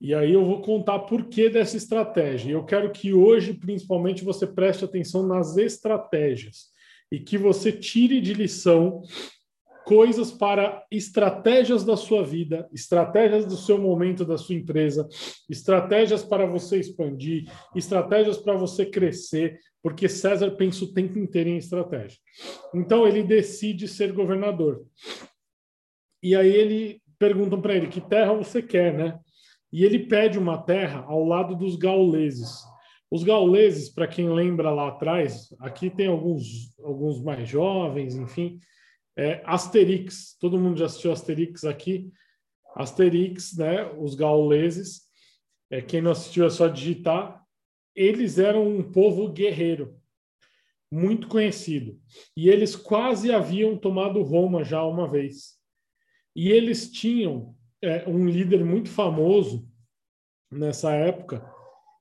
E 0.00 0.14
aí 0.14 0.32
eu 0.32 0.44
vou 0.44 0.62
contar 0.62 1.00
por 1.00 1.26
que 1.26 1.48
dessa 1.48 1.76
estratégia. 1.76 2.52
Eu 2.52 2.64
quero 2.64 2.90
que 2.90 3.12
hoje, 3.12 3.52
principalmente, 3.52 4.24
você 4.24 4.46
preste 4.46 4.84
atenção 4.84 5.26
nas 5.26 5.56
estratégias 5.56 6.70
e 7.10 7.18
que 7.18 7.36
você 7.36 7.72
tire 7.72 8.20
de 8.20 8.34
lição 8.34 9.02
coisas 9.84 10.30
para 10.30 10.84
estratégias 10.90 11.84
da 11.84 11.96
sua 11.96 12.22
vida, 12.22 12.68
estratégias 12.72 13.44
do 13.44 13.56
seu 13.56 13.76
momento 13.76 14.24
da 14.24 14.38
sua 14.38 14.54
empresa, 14.54 15.08
estratégias 15.48 16.22
para 16.22 16.46
você 16.46 16.78
expandir, 16.78 17.50
estratégias 17.74 18.38
para 18.38 18.54
você 18.54 18.86
crescer, 18.86 19.58
porque 19.82 20.08
César 20.08 20.52
pensa 20.52 20.84
o 20.84 20.92
tempo 20.92 21.18
inteiro 21.18 21.50
em 21.50 21.56
estratégia. 21.56 22.18
Então 22.72 23.04
ele 23.04 23.24
decide 23.24 23.88
ser 23.88 24.12
governador. 24.12 24.86
E 26.22 26.36
aí 26.36 26.54
ele 26.54 27.02
perguntam 27.18 27.60
para 27.60 27.74
ele 27.74 27.88
que 27.88 28.00
terra 28.00 28.32
você 28.32 28.62
quer, 28.62 28.96
né? 28.96 29.18
E 29.72 29.84
ele 29.84 30.06
pede 30.06 30.38
uma 30.38 30.62
terra 30.62 31.04
ao 31.08 31.24
lado 31.24 31.56
dos 31.56 31.74
gauleses. 31.76 32.62
Os 33.10 33.24
gauleses, 33.24 33.88
para 33.88 34.06
quem 34.06 34.30
lembra 34.32 34.70
lá 34.70 34.88
atrás, 34.88 35.52
aqui 35.58 35.90
tem 35.90 36.06
alguns, 36.06 36.78
alguns 36.78 37.20
mais 37.20 37.48
jovens, 37.48 38.14
enfim, 38.14 38.60
é, 39.16 39.42
Asterix, 39.44 40.36
todo 40.38 40.58
mundo 40.58 40.78
já 40.78 40.86
assistiu 40.86 41.12
Asterix 41.12 41.64
aqui. 41.64 42.12
Asterix, 42.76 43.56
né, 43.56 43.84
os 43.98 44.14
gauleses, 44.14 45.02
é, 45.68 45.82
quem 45.82 46.00
não 46.00 46.12
assistiu 46.12 46.46
é 46.46 46.50
só 46.50 46.68
digitar, 46.68 47.44
eles 47.94 48.38
eram 48.38 48.66
um 48.66 48.92
povo 48.92 49.28
guerreiro, 49.28 49.98
muito 50.90 51.26
conhecido. 51.26 52.00
E 52.36 52.48
eles 52.48 52.76
quase 52.76 53.32
haviam 53.32 53.76
tomado 53.76 54.22
Roma 54.22 54.62
já 54.62 54.84
uma 54.84 55.08
vez. 55.08 55.58
E 56.34 56.48
eles 56.48 56.90
tinham 56.90 57.56
é, 57.82 58.08
um 58.08 58.28
líder 58.28 58.64
muito 58.64 58.88
famoso 58.88 59.68
nessa 60.50 60.92
época, 60.92 61.44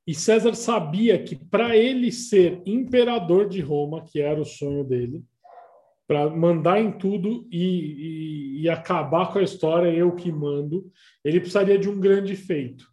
e 0.10 0.14
César 0.16 0.56
sabia 0.56 1.22
que 1.22 1.36
para 1.36 1.78
ele 1.78 2.12
ser 2.12 2.64
imperador 2.66 3.48
de 3.48 3.62
Roma, 3.62 4.04
que 4.04 4.20
era 4.20 4.42
o 4.42 4.44
sonho 4.44 4.84
dele, 4.84 5.24
para 6.08 6.28
mandar 6.28 6.82
em 6.82 6.92
tudo 6.92 7.48
e, 7.52 7.64
e, 7.64 8.62
e, 8.64 8.70
acabar 8.70 9.32
com 9.32 9.38
a 9.38 9.44
história, 9.44 9.88
eu 9.94 10.16
que 10.16 10.32
mando, 10.32 10.92
ele 11.24 11.40
precisaria 11.40 11.78
de 11.78 11.88
um 11.88 12.00
grande 12.00 12.36
feito. 12.36 12.88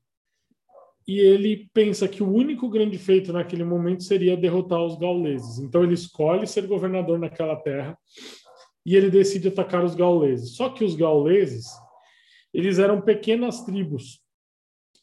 E 1.08 1.18
ele 1.18 1.70
pensa 1.72 2.06
que 2.06 2.22
o 2.22 2.30
único 2.30 2.68
grande 2.68 2.98
feito 2.98 3.32
naquele 3.32 3.64
momento 3.64 4.02
seria 4.02 4.36
derrotar 4.36 4.84
os 4.84 4.98
gauleses. 4.98 5.58
Então 5.58 5.84
ele 5.84 5.94
escolhe 5.94 6.46
ser 6.46 6.66
governador 6.66 7.18
naquela 7.18 7.56
terra 7.56 7.96
e 8.84 8.94
ele 8.94 9.08
decide 9.08 9.48
atacar 9.48 9.82
os 9.82 9.94
gauleses. 9.94 10.54
Só 10.54 10.68
que 10.68 10.84
os 10.84 10.94
gauleses, 10.94 11.64
eles 12.52 12.78
eram 12.78 13.00
pequenas 13.00 13.64
tribos 13.64 14.25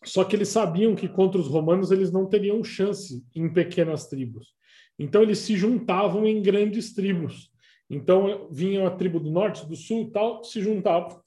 só 0.03 0.23
que 0.23 0.35
eles 0.35 0.49
sabiam 0.49 0.95
que 0.95 1.07
contra 1.07 1.39
os 1.39 1.47
romanos 1.47 1.91
eles 1.91 2.11
não 2.11 2.27
teriam 2.27 2.63
chance 2.63 3.25
em 3.35 3.51
pequenas 3.51 4.07
tribos. 4.07 4.53
Então 4.97 5.21
eles 5.21 5.39
se 5.39 5.55
juntavam 5.55 6.25
em 6.25 6.41
grandes 6.41 6.93
tribos. 6.93 7.51
Então 7.89 8.47
vinham 8.51 8.85
a 8.85 8.91
tribo 8.91 9.19
do 9.19 9.31
norte, 9.31 9.65
do 9.65 9.75
sul, 9.75 10.11
tal, 10.11 10.43
se 10.43 10.61
juntavam 10.61 11.21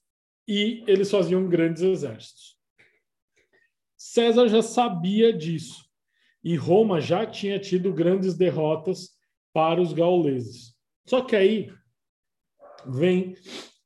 e 0.49 0.85
eles 0.87 1.11
faziam 1.11 1.49
grandes 1.49 1.83
exércitos. 1.83 2.57
César 3.97 4.49
já 4.49 4.63
sabia 4.63 5.33
disso 5.33 5.85
e 6.45 6.55
Roma 6.55 7.01
já 7.01 7.27
tinha 7.27 7.59
tido 7.59 7.93
grandes 7.93 8.37
derrotas 8.37 9.17
para 9.53 9.81
os 9.81 9.93
gauleses. 9.93 10.77
Só 11.07 11.23
que 11.23 11.35
aí 11.35 11.73
vem 12.87 13.35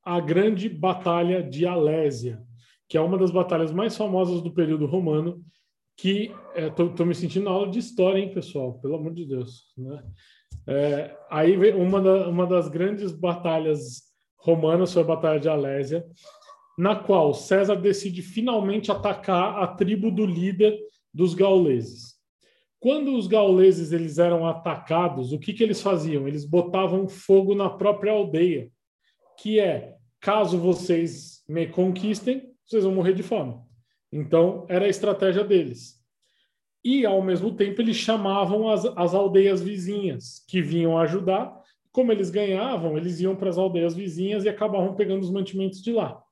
a 0.02 0.20
grande 0.20 0.68
batalha 0.68 1.42
de 1.42 1.66
Alésia, 1.66 2.42
que 2.90 2.98
é 2.98 3.00
uma 3.00 3.16
das 3.16 3.30
batalhas 3.30 3.70
mais 3.70 3.96
famosas 3.96 4.42
do 4.42 4.52
período 4.52 4.84
romano, 4.84 5.40
que 5.96 6.34
estou 6.56 7.06
é, 7.06 7.08
me 7.08 7.14
sentindo 7.14 7.44
na 7.44 7.52
aula 7.52 7.70
de 7.70 7.78
história, 7.78 8.18
hein, 8.18 8.34
pessoal? 8.34 8.80
Pelo 8.80 8.96
amor 8.96 9.14
de 9.14 9.24
Deus. 9.24 9.72
Né? 9.78 10.02
É, 10.66 11.16
aí 11.30 11.56
uma, 11.72 12.00
da, 12.00 12.28
uma 12.28 12.48
das 12.48 12.68
grandes 12.68 13.12
batalhas 13.12 14.02
romanas 14.36 14.92
foi 14.92 15.02
a 15.02 15.06
Batalha 15.06 15.38
de 15.38 15.48
Alésia, 15.48 16.04
na 16.76 16.96
qual 16.96 17.32
César 17.32 17.76
decide 17.76 18.22
finalmente 18.22 18.90
atacar 18.90 19.62
a 19.62 19.68
tribo 19.68 20.10
do 20.10 20.26
líder 20.26 20.76
dos 21.14 21.32
gauleses. 21.32 22.16
Quando 22.80 23.16
os 23.16 23.28
gauleses 23.28 23.92
eles 23.92 24.18
eram 24.18 24.48
atacados, 24.48 25.32
o 25.32 25.38
que, 25.38 25.52
que 25.52 25.62
eles 25.62 25.80
faziam? 25.80 26.26
Eles 26.26 26.44
botavam 26.44 27.06
fogo 27.06 27.54
na 27.54 27.70
própria 27.70 28.10
aldeia, 28.10 28.68
que 29.38 29.60
é, 29.60 29.94
caso 30.18 30.58
vocês 30.58 31.44
me 31.48 31.68
conquistem, 31.68 32.50
vocês 32.70 32.84
vão 32.84 32.94
morrer 32.94 33.14
de 33.14 33.22
fome. 33.22 33.60
Então, 34.12 34.64
era 34.68 34.84
a 34.84 34.88
estratégia 34.88 35.42
deles. 35.42 36.00
E, 36.84 37.04
ao 37.04 37.20
mesmo 37.20 37.54
tempo, 37.54 37.80
eles 37.80 37.96
chamavam 37.96 38.70
as, 38.70 38.84
as 38.84 39.12
aldeias 39.12 39.60
vizinhas, 39.60 40.44
que 40.48 40.62
vinham 40.62 40.96
ajudar. 40.98 41.60
Como 41.90 42.12
eles 42.12 42.30
ganhavam, 42.30 42.96
eles 42.96 43.18
iam 43.20 43.34
para 43.34 43.50
as 43.50 43.58
aldeias 43.58 43.94
vizinhas 43.94 44.44
e 44.44 44.48
acabavam 44.48 44.94
pegando 44.94 45.22
os 45.22 45.30
mantimentos 45.30 45.82
de 45.82 45.92
lá. 45.92 46.22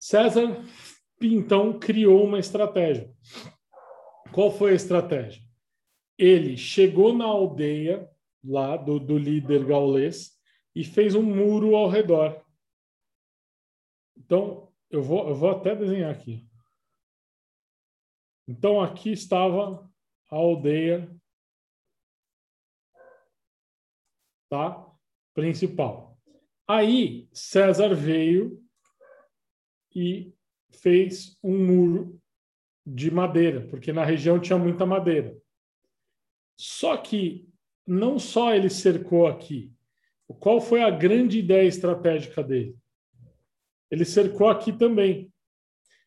César, 0.00 0.64
então, 1.22 1.78
criou 1.78 2.24
uma 2.24 2.38
estratégia. 2.38 3.08
Qual 4.32 4.50
foi 4.50 4.72
a 4.72 4.76
estratégia? 4.76 5.42
Ele 6.18 6.56
chegou 6.56 7.16
na 7.16 7.24
aldeia 7.24 8.08
lá 8.44 8.76
do, 8.76 8.98
do 8.98 9.16
líder 9.16 9.64
gaulês 9.64 10.32
e 10.74 10.82
fez 10.82 11.14
um 11.14 11.22
muro 11.22 11.76
ao 11.76 11.88
redor. 11.88 12.42
Então, 14.16 14.69
eu 14.90 15.02
vou, 15.02 15.28
eu 15.28 15.34
vou 15.34 15.50
até 15.50 15.74
desenhar 15.74 16.10
aqui. 16.10 16.46
Então, 18.48 18.80
aqui 18.80 19.12
estava 19.12 19.88
a 20.28 20.36
aldeia 20.36 21.08
tá? 24.48 24.84
principal. 25.32 26.18
Aí, 26.66 27.28
César 27.32 27.94
veio 27.94 28.60
e 29.94 30.34
fez 30.72 31.38
um 31.42 31.64
muro 31.64 32.20
de 32.84 33.10
madeira, 33.10 33.66
porque 33.68 33.92
na 33.92 34.04
região 34.04 34.40
tinha 34.40 34.58
muita 34.58 34.84
madeira. 34.84 35.40
Só 36.56 36.96
que 36.96 37.48
não 37.86 38.18
só 38.18 38.54
ele 38.54 38.68
cercou 38.68 39.26
aqui. 39.26 39.72
Qual 40.38 40.60
foi 40.60 40.82
a 40.82 40.90
grande 40.90 41.38
ideia 41.38 41.66
estratégica 41.66 42.42
dele? 42.42 42.79
Ele 43.90 44.04
cercou 44.04 44.48
aqui 44.48 44.72
também. 44.72 45.32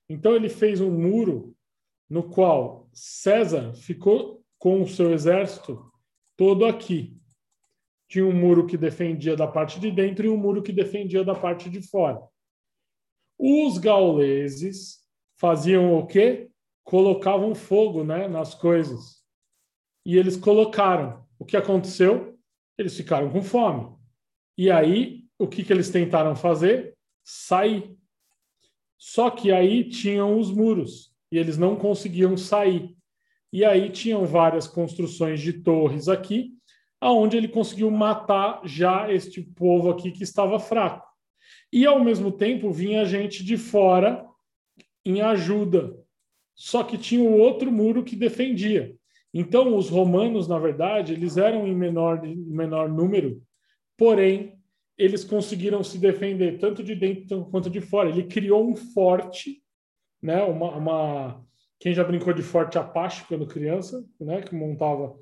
Então 0.07 0.35
ele 0.35 0.49
fez 0.49 0.79
um 0.79 0.91
muro 0.91 1.55
no 2.09 2.23
qual 2.29 2.89
César 2.93 3.73
ficou 3.73 4.43
com 4.57 4.81
o 4.81 4.87
seu 4.87 5.11
exército 5.11 5.91
todo 6.37 6.65
aqui. 6.65 7.17
Tinha 8.07 8.25
um 8.25 8.33
muro 8.33 8.67
que 8.67 8.77
defendia 8.77 9.35
da 9.35 9.47
parte 9.47 9.79
de 9.79 9.89
dentro 9.89 10.25
e 10.25 10.29
um 10.29 10.37
muro 10.37 10.61
que 10.61 10.71
defendia 10.71 11.23
da 11.23 11.33
parte 11.33 11.69
de 11.69 11.81
fora. 11.81 12.21
Os 13.37 13.77
gauleses 13.77 15.03
faziam 15.35 15.97
o 15.97 16.05
quê? 16.05 16.49
Colocavam 16.83 17.55
fogo 17.55 18.03
né, 18.03 18.27
nas 18.27 18.53
coisas. 18.53 19.23
E 20.05 20.17
eles 20.17 20.37
colocaram. 20.37 21.25
O 21.39 21.45
que 21.45 21.57
aconteceu? 21.57 22.37
Eles 22.77 22.95
ficaram 22.95 23.29
com 23.29 23.41
fome. 23.41 23.93
E 24.57 24.69
aí, 24.69 25.25
o 25.37 25.47
que, 25.47 25.63
que 25.63 25.73
eles 25.73 25.89
tentaram 25.89 26.35
fazer? 26.35 26.95
Sair. 27.23 27.95
Só 28.97 29.29
que 29.29 29.51
aí 29.51 29.87
tinham 29.87 30.39
os 30.39 30.51
muros 30.51 31.13
e 31.31 31.37
eles 31.37 31.57
não 31.57 31.75
conseguiam 31.75 32.37
sair. 32.37 32.95
E 33.51 33.63
aí 33.63 33.89
tinham 33.89 34.25
várias 34.25 34.67
construções 34.67 35.41
de 35.41 35.53
torres 35.53 36.07
aqui, 36.07 36.53
aonde 36.99 37.37
ele 37.37 37.47
conseguiu 37.47 37.91
matar 37.91 38.61
já 38.65 39.11
este 39.11 39.41
povo 39.41 39.89
aqui 39.89 40.11
que 40.11 40.23
estava 40.23 40.59
fraco. 40.59 41.07
E 41.71 41.85
ao 41.85 42.03
mesmo 42.03 42.31
tempo 42.31 42.71
vinha 42.71 43.05
gente 43.05 43.43
de 43.43 43.57
fora 43.57 44.25
em 45.05 45.21
ajuda. 45.21 45.95
Só 46.55 46.83
que 46.83 46.97
tinha 46.97 47.23
o 47.23 47.37
outro 47.37 47.71
muro 47.71 48.03
que 48.03 48.15
defendia. 48.15 48.95
Então 49.33 49.75
os 49.75 49.89
romanos, 49.89 50.47
na 50.47 50.59
verdade, 50.59 51.13
eles 51.13 51.37
eram 51.37 51.67
em 51.67 51.75
menor 51.75 52.21
menor 52.23 52.87
número, 52.87 53.41
porém 53.97 54.57
eles 54.97 55.23
conseguiram 55.23 55.83
se 55.83 55.97
defender 55.97 56.59
tanto 56.59 56.83
de 56.83 56.95
dentro 56.95 57.45
quanto 57.45 57.69
de 57.69 57.81
fora. 57.81 58.09
Ele 58.09 58.23
criou 58.23 58.69
um 58.69 58.75
forte 58.75 59.63
né? 60.23 60.41
Uma, 60.43 60.77
uma, 60.77 61.45
quem 61.77 61.93
já 61.93 62.03
brincou 62.03 62.31
de 62.31 62.41
forte 62.41 62.77
Apache 62.77 63.25
quando 63.27 63.45
criança, 63.45 64.03
né? 64.19 64.41
Que 64.41 64.55
montava 64.55 65.13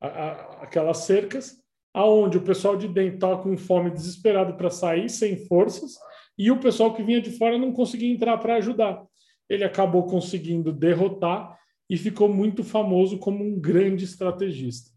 a, 0.00 0.06
a, 0.08 0.62
aquelas 0.62 0.98
cercas, 0.98 1.62
aonde 1.92 2.38
o 2.38 2.42
pessoal 2.42 2.74
de 2.74 2.88
dentro 2.88 3.16
estava 3.16 3.42
com 3.42 3.56
fome, 3.58 3.90
desesperado 3.90 4.54
para 4.54 4.70
sair, 4.70 5.10
sem 5.10 5.46
forças, 5.46 5.92
e 6.38 6.50
o 6.50 6.58
pessoal 6.58 6.94
que 6.94 7.02
vinha 7.02 7.20
de 7.20 7.30
fora 7.30 7.58
não 7.58 7.72
conseguia 7.72 8.10
entrar 8.10 8.38
para 8.38 8.56
ajudar. 8.56 9.04
Ele 9.48 9.62
acabou 9.62 10.06
conseguindo 10.06 10.72
derrotar 10.72 11.56
e 11.88 11.96
ficou 11.96 12.28
muito 12.28 12.64
famoso 12.64 13.18
como 13.18 13.44
um 13.44 13.60
grande 13.60 14.04
estrategista. 14.04 14.90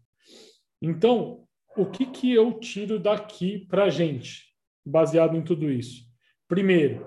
Então, 0.82 1.44
o 1.76 1.86
que, 1.86 2.06
que 2.06 2.32
eu 2.32 2.58
tiro 2.58 2.98
daqui 2.98 3.66
para 3.66 3.84
a 3.84 3.90
gente, 3.90 4.54
baseado 4.84 5.36
em 5.36 5.42
tudo 5.42 5.70
isso? 5.70 6.04
Primeiro, 6.48 7.06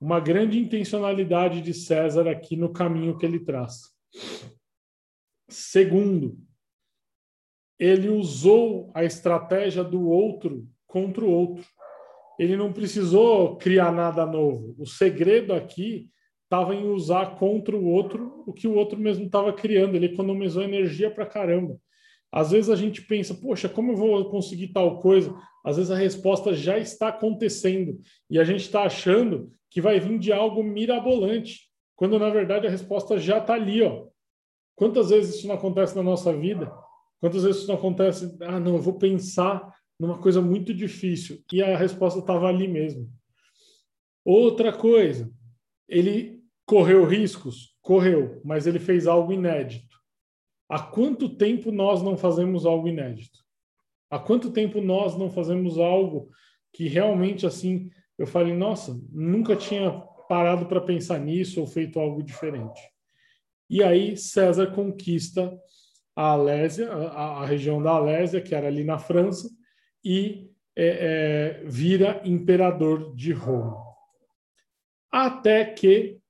uma 0.00 0.20
grande 0.20 0.58
intencionalidade 0.58 1.60
de 1.60 1.74
César 1.74 2.28
aqui 2.28 2.56
no 2.56 2.72
caminho 2.72 3.16
que 3.16 3.26
ele 3.26 3.40
traz. 3.40 3.92
Segundo, 5.48 6.38
ele 7.78 8.08
usou 8.08 8.90
a 8.94 9.04
estratégia 9.04 9.82
do 9.82 10.08
outro 10.08 10.68
contra 10.86 11.24
o 11.24 11.30
outro. 11.30 11.64
Ele 12.38 12.56
não 12.56 12.72
precisou 12.72 13.56
criar 13.56 13.92
nada 13.92 14.24
novo. 14.24 14.74
O 14.78 14.86
segredo 14.86 15.52
aqui 15.52 16.08
estava 16.44 16.74
em 16.74 16.86
usar 16.86 17.36
contra 17.36 17.76
o 17.76 17.86
outro 17.86 18.44
o 18.46 18.52
que 18.52 18.68
o 18.68 18.74
outro 18.74 18.98
mesmo 18.98 19.26
estava 19.26 19.52
criando. 19.52 19.96
Ele 19.96 20.06
economizou 20.06 20.62
energia 20.62 21.10
para 21.10 21.26
caramba. 21.26 21.78
Às 22.36 22.50
vezes 22.50 22.68
a 22.68 22.74
gente 22.74 23.00
pensa, 23.00 23.32
poxa, 23.32 23.68
como 23.68 23.92
eu 23.92 23.96
vou 23.96 24.28
conseguir 24.28 24.72
tal 24.72 25.00
coisa? 25.00 25.32
Às 25.64 25.76
vezes 25.76 25.92
a 25.92 25.96
resposta 25.96 26.52
já 26.52 26.76
está 26.76 27.06
acontecendo 27.06 28.00
e 28.28 28.40
a 28.40 28.42
gente 28.42 28.62
está 28.62 28.82
achando 28.82 29.52
que 29.70 29.80
vai 29.80 30.00
vir 30.00 30.18
de 30.18 30.32
algo 30.32 30.60
mirabolante, 30.60 31.70
quando 31.94 32.18
na 32.18 32.28
verdade 32.30 32.66
a 32.66 32.70
resposta 32.70 33.18
já 33.18 33.38
está 33.38 33.54
ali, 33.54 33.80
ó. 33.82 34.08
Quantas 34.74 35.10
vezes 35.10 35.36
isso 35.36 35.46
não 35.46 35.54
acontece 35.54 35.94
na 35.94 36.02
nossa 36.02 36.36
vida? 36.36 36.72
Quantas 37.20 37.44
vezes 37.44 37.60
isso 37.60 37.68
não 37.68 37.76
acontece? 37.76 38.36
Ah, 38.40 38.58
não, 38.58 38.74
eu 38.74 38.82
vou 38.82 38.98
pensar 38.98 39.72
numa 39.96 40.18
coisa 40.18 40.40
muito 40.40 40.74
difícil 40.74 41.40
e 41.52 41.62
a 41.62 41.76
resposta 41.76 42.18
estava 42.18 42.48
ali 42.48 42.66
mesmo. 42.66 43.08
Outra 44.24 44.72
coisa, 44.72 45.30
ele 45.88 46.42
correu 46.66 47.04
riscos, 47.04 47.76
correu, 47.80 48.40
mas 48.44 48.66
ele 48.66 48.80
fez 48.80 49.06
algo 49.06 49.32
inédito. 49.32 49.93
Há 50.68 50.80
quanto 50.80 51.28
tempo 51.28 51.70
nós 51.70 52.02
não 52.02 52.16
fazemos 52.16 52.64
algo 52.64 52.88
inédito? 52.88 53.38
Há 54.10 54.18
quanto 54.18 54.50
tempo 54.50 54.80
nós 54.80 55.16
não 55.16 55.30
fazemos 55.30 55.78
algo 55.78 56.30
que 56.72 56.88
realmente 56.88 57.46
assim 57.46 57.90
eu 58.18 58.26
falei, 58.26 58.54
nossa, 58.54 58.98
nunca 59.10 59.56
tinha 59.56 59.90
parado 60.28 60.66
para 60.66 60.80
pensar 60.80 61.18
nisso 61.18 61.60
ou 61.60 61.66
feito 61.66 61.98
algo 61.98 62.22
diferente. 62.22 62.80
E 63.68 63.82
aí 63.82 64.16
César 64.16 64.68
conquista 64.68 65.52
a 66.14 66.30
Alésia, 66.30 66.92
a, 66.92 67.42
a 67.42 67.46
região 67.46 67.82
da 67.82 67.90
Alésia, 67.90 68.40
que 68.40 68.54
era 68.54 68.68
ali 68.68 68.84
na 68.84 68.98
França, 68.98 69.48
e 70.04 70.50
é, 70.76 71.60
é, 71.62 71.64
vira 71.64 72.20
imperador 72.24 73.14
de 73.14 73.32
Roma. 73.32 73.82
Até 75.10 75.64
que 75.64 76.20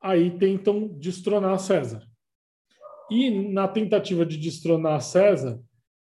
aí 0.00 0.30
tentam 0.38 0.88
destronar 0.88 1.58
César. 1.58 2.09
E 3.10 3.30
na 3.30 3.66
tentativa 3.66 4.24
de 4.24 4.36
destronar 4.36 5.00
César, 5.00 5.60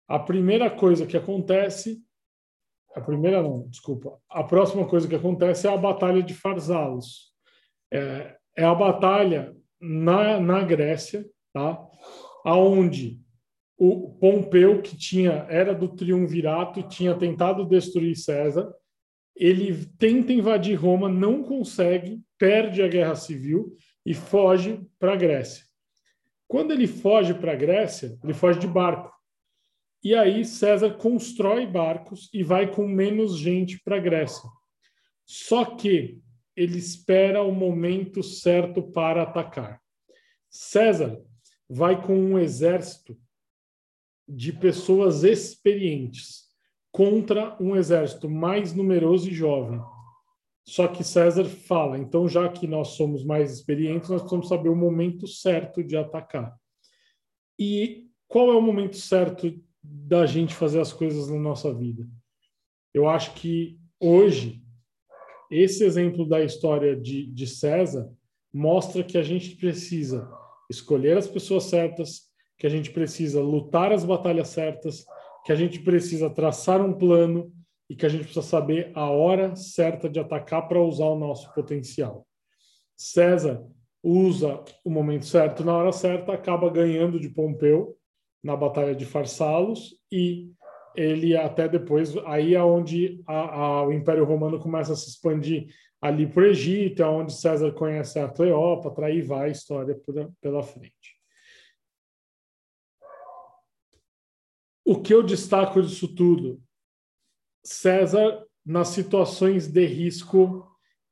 a 0.08 0.18
primeira 0.18 0.70
coisa 0.70 1.06
que 1.06 1.18
acontece 1.18 2.02
a 2.96 3.02
primeira 3.02 3.44
não, 3.44 3.68
desculpa. 3.68 4.18
A 4.30 4.42
próxima 4.42 4.88
coisa 4.88 5.06
que 5.06 5.16
acontece 5.16 5.68
é 5.68 5.70
a 5.70 5.76
Batalha 5.76 6.24
de 6.24 6.34
Farsalos. 6.34 7.34
É, 7.92 8.38
é 8.56 8.64
a 8.64 8.74
batalha 8.74 9.54
na, 9.80 10.40
na 10.40 10.64
Grécia, 10.64 11.26
tá? 11.54 11.78
Aonde 12.46 13.20
o 13.78 14.12
Pompeu, 14.18 14.82
que 14.82 14.96
tinha 14.96 15.46
era 15.50 15.76
do 15.76 15.90
triunvirato, 15.90 16.84
tinha 16.84 17.14
tentado 17.14 17.66
destruir 17.66 18.16
César, 18.16 18.74
ele 19.36 19.86
tenta 19.98 20.32
invadir 20.32 20.76
Roma, 20.76 21.10
não 21.10 21.44
consegue, 21.44 22.22
perde 22.40 22.82
a 22.82 22.88
guerra 22.88 23.16
civil 23.16 23.76
e 24.06 24.14
foge 24.14 24.80
para 24.98 25.12
a 25.12 25.18
Grécia. 25.18 25.65
Quando 26.48 26.72
ele 26.72 26.88
foge 26.88 27.34
para 27.34 27.54
a 27.54 27.56
Grécia, 27.56 28.18
ele 28.24 28.34
foge 28.34 28.60
de 28.60 28.68
barco. 28.68 29.12
E 30.04 30.14
aí 30.14 30.46
César 30.46 30.92
constrói 30.94 31.66
barcos 31.66 32.30
e 32.34 32.44
vai 32.44 32.72
com 32.72 32.88
menos 32.88 33.38
gente 33.38 33.82
para 33.84 33.96
a 33.96 34.00
Grécia. 34.00 34.48
Só 35.26 35.66
que 35.66 36.22
ele 36.56 36.78
espera 36.78 37.42
o 37.42 37.52
momento 37.52 38.22
certo 38.22 38.84
para 38.84 39.24
atacar. 39.24 39.82
César 40.50 41.22
vai 41.68 42.02
com 42.02 42.16
um 42.16 42.38
exército 42.38 43.18
de 44.28 44.54
pessoas 44.54 45.24
experientes 45.24 46.46
contra 46.92 47.58
um 47.62 47.76
exército 47.76 48.30
mais 48.30 48.74
numeroso 48.74 49.30
e 49.30 49.34
jovem. 49.34 49.82
Só 50.68 50.88
que 50.88 51.04
César 51.04 51.46
fala, 51.46 51.98
então 51.98 52.28
já 52.28 52.50
que 52.50 52.66
nós 52.66 52.90
somos 52.90 53.24
mais 53.24 53.54
experientes, 53.54 54.10
nós 54.10 54.22
precisamos 54.22 54.48
saber 54.48 54.70
o 54.70 54.76
momento 54.76 55.28
certo 55.28 55.84
de 55.84 55.96
atacar. 55.96 56.56
E 57.58 58.08
qual 58.28 58.52
é 58.52 58.56
o 58.56 58.62
momento 58.62 58.98
certo 58.98 59.54
da 59.84 60.26
gente 60.26 60.56
fazer 60.56 60.80
as 60.80 60.92
coisas 60.92 61.30
na 61.30 61.40
nossa 61.40 61.72
vida? 61.72 62.08
Eu 62.92 63.08
acho 63.08 63.34
que 63.36 63.80
hoje, 64.00 64.64
esse 65.52 65.84
exemplo 65.84 66.28
da 66.28 66.44
história 66.44 66.96
de, 66.96 67.28
de 67.28 67.46
César 67.46 68.12
mostra 68.52 69.04
que 69.04 69.20
a 69.20 69.24
gente 69.24 69.56
precisa 69.58 70.28
escolher 70.68 71.16
as 71.16 71.28
pessoas 71.28 71.66
certas, 71.66 72.24
que 72.58 72.66
a 72.66 72.70
gente 72.70 72.90
precisa 72.90 73.40
lutar 73.40 73.92
as 73.92 74.04
batalhas 74.04 74.48
certas, 74.48 75.06
que 75.46 75.52
a 75.52 75.56
gente 75.56 75.80
precisa 75.80 76.28
traçar 76.28 76.82
um 76.82 76.94
plano 76.94 77.54
e 77.90 77.96
que 77.96 78.06
a 78.06 78.10
gente 78.10 78.24
precisa 78.24 78.46
saber 78.46 78.92
a 78.96 79.10
hora 79.10 79.56
certa 79.56 80.10
de 80.10 80.20
atacar 80.20 80.68
para 80.68 80.82
usar 80.82 81.06
o 81.06 81.20
nosso 81.20 81.54
potencial. 81.54 82.26
César 82.98 83.64
usa 84.04 84.64
o 84.84 84.90
momento 84.90 85.26
certo 85.26 85.64
na 85.64 85.76
hora 85.76 85.92
certa, 85.92 86.34
acaba 86.34 86.70
ganhando 86.70 87.20
de 87.20 87.30
Pompeu 87.30 87.98
na 88.44 88.56
batalha 88.56 88.96
de 88.96 89.06
Farsalos 89.06 90.00
e 90.12 90.52
ele 90.96 91.36
até 91.36 91.68
depois 91.68 92.16
aí 92.26 92.56
é 92.56 92.64
onde 92.64 93.22
a, 93.28 93.34
a, 93.34 93.88
o 93.88 93.92
Império 93.92 94.24
Romano 94.24 94.60
começa 94.60 94.94
a 94.94 94.96
se 94.96 95.10
expandir 95.10 95.68
ali 96.02 96.28
para 96.28 96.44
o 96.44 96.46
Egito, 96.46 97.02
é 97.02 97.08
onde 97.08 97.34
César 97.34 97.72
conhece 97.72 98.20
a 98.20 98.30
Cleópatra 98.30 99.10
e 99.10 99.22
vai 99.22 99.50
a 99.50 99.52
história 99.52 99.96
por, 99.96 100.32
pela 100.40 100.62
frente. 100.62 101.16
O 104.86 105.02
que 105.02 105.12
eu 105.12 105.24
destaco 105.24 105.82
disso 105.82 106.14
tudo? 106.14 106.62
César, 107.66 108.46
nas 108.64 108.90
situações 108.90 109.68
de 109.68 109.86
risco, 109.86 110.68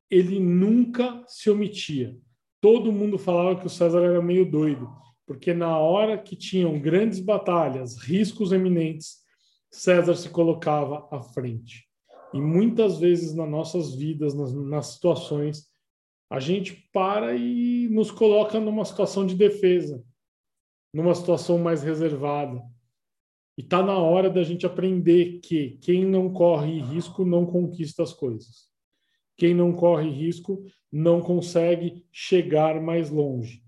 ele 0.10 0.40
nunca 0.40 1.24
se 1.28 1.50
omitia. 1.50 2.16
Todo 2.62 2.92
mundo 2.92 3.18
falava 3.18 3.60
que 3.60 3.66
o 3.66 3.70
César 3.70 4.04
era 4.04 4.22
meio 4.22 4.50
doido, 4.50 4.88
porque 5.26 5.54
na 5.54 5.78
hora 5.80 6.18
que 6.18 6.36
tinham 6.36 6.80
grandes 6.80 7.20
batalhas, 7.20 7.98
riscos 7.98 8.52
eminentes, 8.52 9.24
César 9.72 10.16
se 10.16 10.30
colocava 10.30 11.08
à 11.12 11.20
frente. 11.20 11.88
E 12.32 12.40
muitas 12.40 13.00
vezes 13.00 13.34
nas 13.34 13.50
nossas 13.50 13.96
vidas, 13.96 14.36
nas, 14.36 14.54
nas 14.54 14.88
situações, 14.94 15.68
a 16.30 16.40
gente 16.40 16.88
para 16.94 17.36
e 17.36 17.88
nos 17.90 18.12
coloca 18.12 18.60
numa 18.60 18.86
situação 18.86 19.26
de 19.26 19.36
defesa, 19.36 20.04
numa 20.94 21.16
situação 21.16 21.58
mais 21.58 21.82
reservada. 21.82 22.62
E 23.58 23.62
está 23.62 23.84
na 23.84 23.98
hora 23.98 24.30
da 24.30 24.44
gente 24.44 24.66
aprender 24.66 25.40
que 25.40 25.78
quem 25.82 26.06
não 26.06 26.32
corre 26.34 26.82
risco 26.82 27.24
não 27.24 27.46
conquista 27.46 28.02
as 28.02 28.14
coisas. 28.14 28.68
Quem 29.38 29.54
não 29.54 29.74
corre 29.74 30.10
risco 30.10 30.64
não 30.92 31.22
consegue 31.22 32.06
chegar 32.12 32.82
mais 32.82 33.10
longe. 33.10 33.64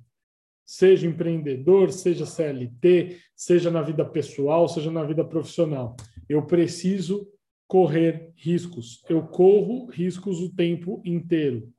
Seja 0.65 1.05
empreendedor, 1.05 1.91
seja 1.91 2.25
CLT, 2.25 3.19
seja 3.35 3.69
na 3.69 3.81
vida 3.81 4.03
pessoal, 4.03 4.67
seja 4.67 4.89
na 4.89 5.03
vida 5.03 5.23
profissional. 5.23 5.95
Eu 6.27 6.45
preciso 6.45 7.27
correr 7.67 8.31
riscos. 8.35 9.03
Eu 9.07 9.27
corro 9.27 9.85
riscos 9.87 10.39
o 10.39 10.53
tempo 10.55 11.01
inteiro. 11.05 11.71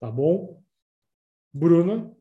Tá 0.00 0.10
bom? 0.10 0.62
Bruna? 1.52 2.12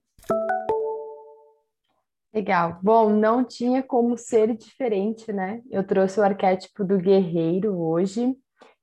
Legal. 2.36 2.80
Bom, 2.84 3.12
não 3.12 3.46
tinha 3.46 3.82
como 3.82 4.18
ser 4.18 4.54
diferente, 4.58 5.32
né? 5.32 5.62
Eu 5.72 5.88
trouxe 5.88 6.20
o 6.20 6.24
arquétipo 6.24 6.84
do 6.84 6.98
guerreiro 6.98 7.80
hoje, 7.80 8.36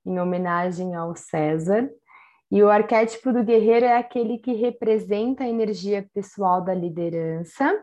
em 0.03 0.19
homenagem 0.19 0.95
ao 0.95 1.15
César. 1.15 1.87
E 2.49 2.63
o 2.63 2.69
arquétipo 2.71 3.31
do 3.31 3.43
guerreiro 3.43 3.85
é 3.85 3.95
aquele 3.95 4.39
que 4.39 4.53
representa 4.53 5.43
a 5.43 5.47
energia 5.47 6.03
pessoal 6.15 6.63
da 6.63 6.73
liderança, 6.73 7.79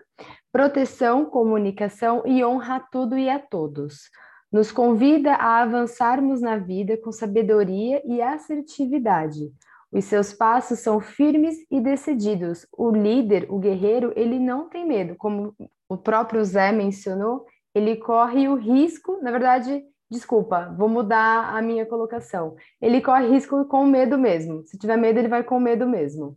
proteção, 0.50 1.24
comunicação 1.24 2.24
e 2.26 2.44
honra 2.44 2.76
a 2.76 2.80
tudo 2.80 3.16
e 3.16 3.30
a 3.30 3.38
todos. 3.38 4.10
Nos 4.52 4.72
convida 4.72 5.34
a 5.34 5.62
avançarmos 5.62 6.40
na 6.40 6.56
vida 6.56 6.96
com 6.96 7.12
sabedoria 7.12 8.02
e 8.04 8.20
assertividade 8.20 9.52
os 9.92 10.04
seus 10.04 10.32
passos 10.32 10.78
são 10.78 11.00
firmes 11.00 11.56
e 11.70 11.80
decididos. 11.80 12.66
O 12.76 12.90
líder, 12.90 13.46
o 13.50 13.58
guerreiro, 13.58 14.12
ele 14.14 14.38
não 14.38 14.68
tem 14.68 14.86
medo, 14.86 15.16
como 15.16 15.54
o 15.88 15.96
próprio 15.96 16.44
Zé 16.44 16.70
mencionou, 16.70 17.44
ele 17.74 17.96
corre 17.96 18.48
o 18.48 18.54
risco, 18.54 19.18
na 19.22 19.30
verdade, 19.30 19.82
desculpa, 20.10 20.74
vou 20.76 20.88
mudar 20.88 21.54
a 21.54 21.60
minha 21.62 21.86
colocação. 21.86 22.56
Ele 22.80 23.00
corre 23.00 23.28
risco 23.28 23.64
com 23.64 23.84
medo 23.86 24.18
mesmo. 24.18 24.64
Se 24.66 24.78
tiver 24.78 24.96
medo, 24.96 25.18
ele 25.18 25.28
vai 25.28 25.42
com 25.42 25.58
medo 25.58 25.86
mesmo. 25.86 26.36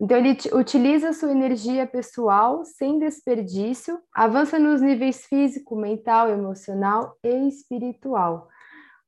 Então, 0.00 0.18
ele 0.18 0.36
utiliza 0.52 1.14
sua 1.14 1.30
energia 1.30 1.86
pessoal 1.86 2.64
sem 2.64 2.98
desperdício, 2.98 3.98
avança 4.14 4.58
nos 4.58 4.82
níveis 4.82 5.24
físico, 5.24 5.74
mental, 5.74 6.28
emocional 6.28 7.16
e 7.24 7.48
espiritual. 7.48 8.48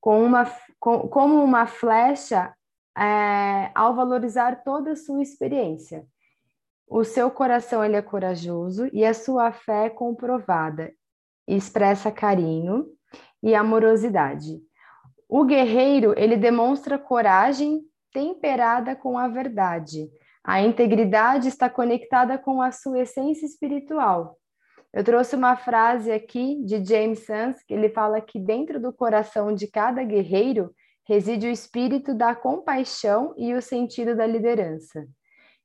Com 0.00 0.24
uma, 0.24 0.50
com, 0.80 1.00
como 1.08 1.44
uma 1.44 1.66
flecha, 1.66 2.54
é, 2.98 3.70
ao 3.74 3.94
valorizar 3.94 4.64
toda 4.64 4.92
a 4.92 4.96
sua 4.96 5.22
experiência. 5.22 6.04
O 6.86 7.04
seu 7.04 7.30
coração 7.30 7.84
ele 7.84 7.96
é 7.96 8.02
corajoso 8.02 8.88
e 8.92 9.04
a 9.04 9.14
sua 9.14 9.52
fé 9.52 9.86
é 9.86 9.90
comprovada, 9.90 10.92
expressa 11.46 12.10
carinho 12.10 12.86
e 13.42 13.54
amorosidade. 13.54 14.60
O 15.28 15.44
guerreiro 15.44 16.14
ele 16.16 16.36
demonstra 16.36 16.98
coragem 16.98 17.82
temperada 18.12 18.96
com 18.96 19.18
a 19.18 19.28
verdade. 19.28 20.10
A 20.42 20.62
integridade 20.62 21.46
está 21.46 21.68
conectada 21.68 22.38
com 22.38 22.62
a 22.62 22.72
sua 22.72 23.00
essência 23.00 23.44
espiritual. 23.44 24.38
Eu 24.92 25.04
trouxe 25.04 25.36
uma 25.36 25.54
frase 25.54 26.10
aqui 26.10 26.64
de 26.64 26.82
James 26.82 27.26
Sans, 27.26 27.62
que 27.62 27.74
ele 27.74 27.90
fala 27.90 28.20
que 28.22 28.40
dentro 28.40 28.80
do 28.80 28.90
coração 28.90 29.54
de 29.54 29.66
cada 29.66 30.02
guerreiro 30.02 30.72
reside 31.08 31.46
o 31.46 31.50
espírito 31.50 32.14
da 32.14 32.34
compaixão 32.34 33.34
e 33.38 33.54
o 33.54 33.62
sentido 33.62 34.14
da 34.14 34.26
liderança. 34.26 35.08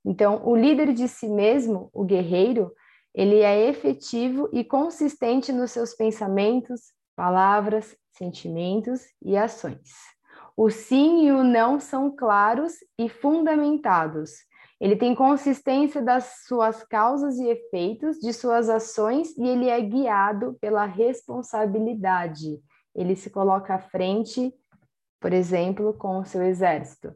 Então, 0.06 0.41
o 0.45 0.56
líder 0.56 0.93
de 0.93 1.08
si 1.08 1.27
mesmo, 1.27 1.89
o 1.93 2.06
guerreiro, 2.06 2.71
ele 3.13 3.39
é 3.41 3.67
efetivo 3.67 4.49
e 4.53 4.63
consistente 4.63 5.51
nos 5.51 5.71
seus 5.71 5.93
pensamentos, 5.93 6.93
palavras, 7.15 7.95
sentimentos 8.12 9.01
e 9.21 9.38
ações. 9.38 9.91
O 10.56 10.69
sim 10.69 11.27
e 11.27 11.32
o 11.32 11.43
não 11.43 11.79
são 11.79 12.15
claros 12.15 12.73
e 12.97 13.10
fundamentados. 13.10 14.32
Ele 14.79 14.95
tem 14.95 15.13
consistência 15.13 16.01
das 16.01 16.43
suas 16.47 16.84
causas 16.84 17.38
e 17.38 17.47
efeitos, 17.47 18.17
de 18.17 18.34
suas 18.34 18.69
ações, 18.69 19.36
e 19.38 19.47
ele 19.47 19.69
é 19.69 19.79
guiado 19.82 20.58
pela 20.60 20.86
responsabilidade. 20.86 22.60
Ele 22.95 23.15
se 23.15 23.29
coloca 23.29 23.75
à 23.75 23.79
frente 23.79 24.53
por 25.23 25.31
exemplo, 25.31 25.93
com 25.93 26.19
o 26.19 26.25
seu 26.25 26.43
exército. 26.43 27.15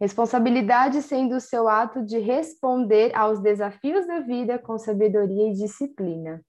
Responsabilidade 0.00 1.02
sendo 1.02 1.36
o 1.36 1.40
seu 1.40 1.68
ato 1.68 2.02
de 2.02 2.18
responder 2.18 3.14
aos 3.14 3.40
desafios 3.40 4.06
da 4.06 4.20
vida 4.20 4.58
com 4.58 4.78
sabedoria 4.78 5.50
e 5.50 5.52
disciplina. 5.52 6.42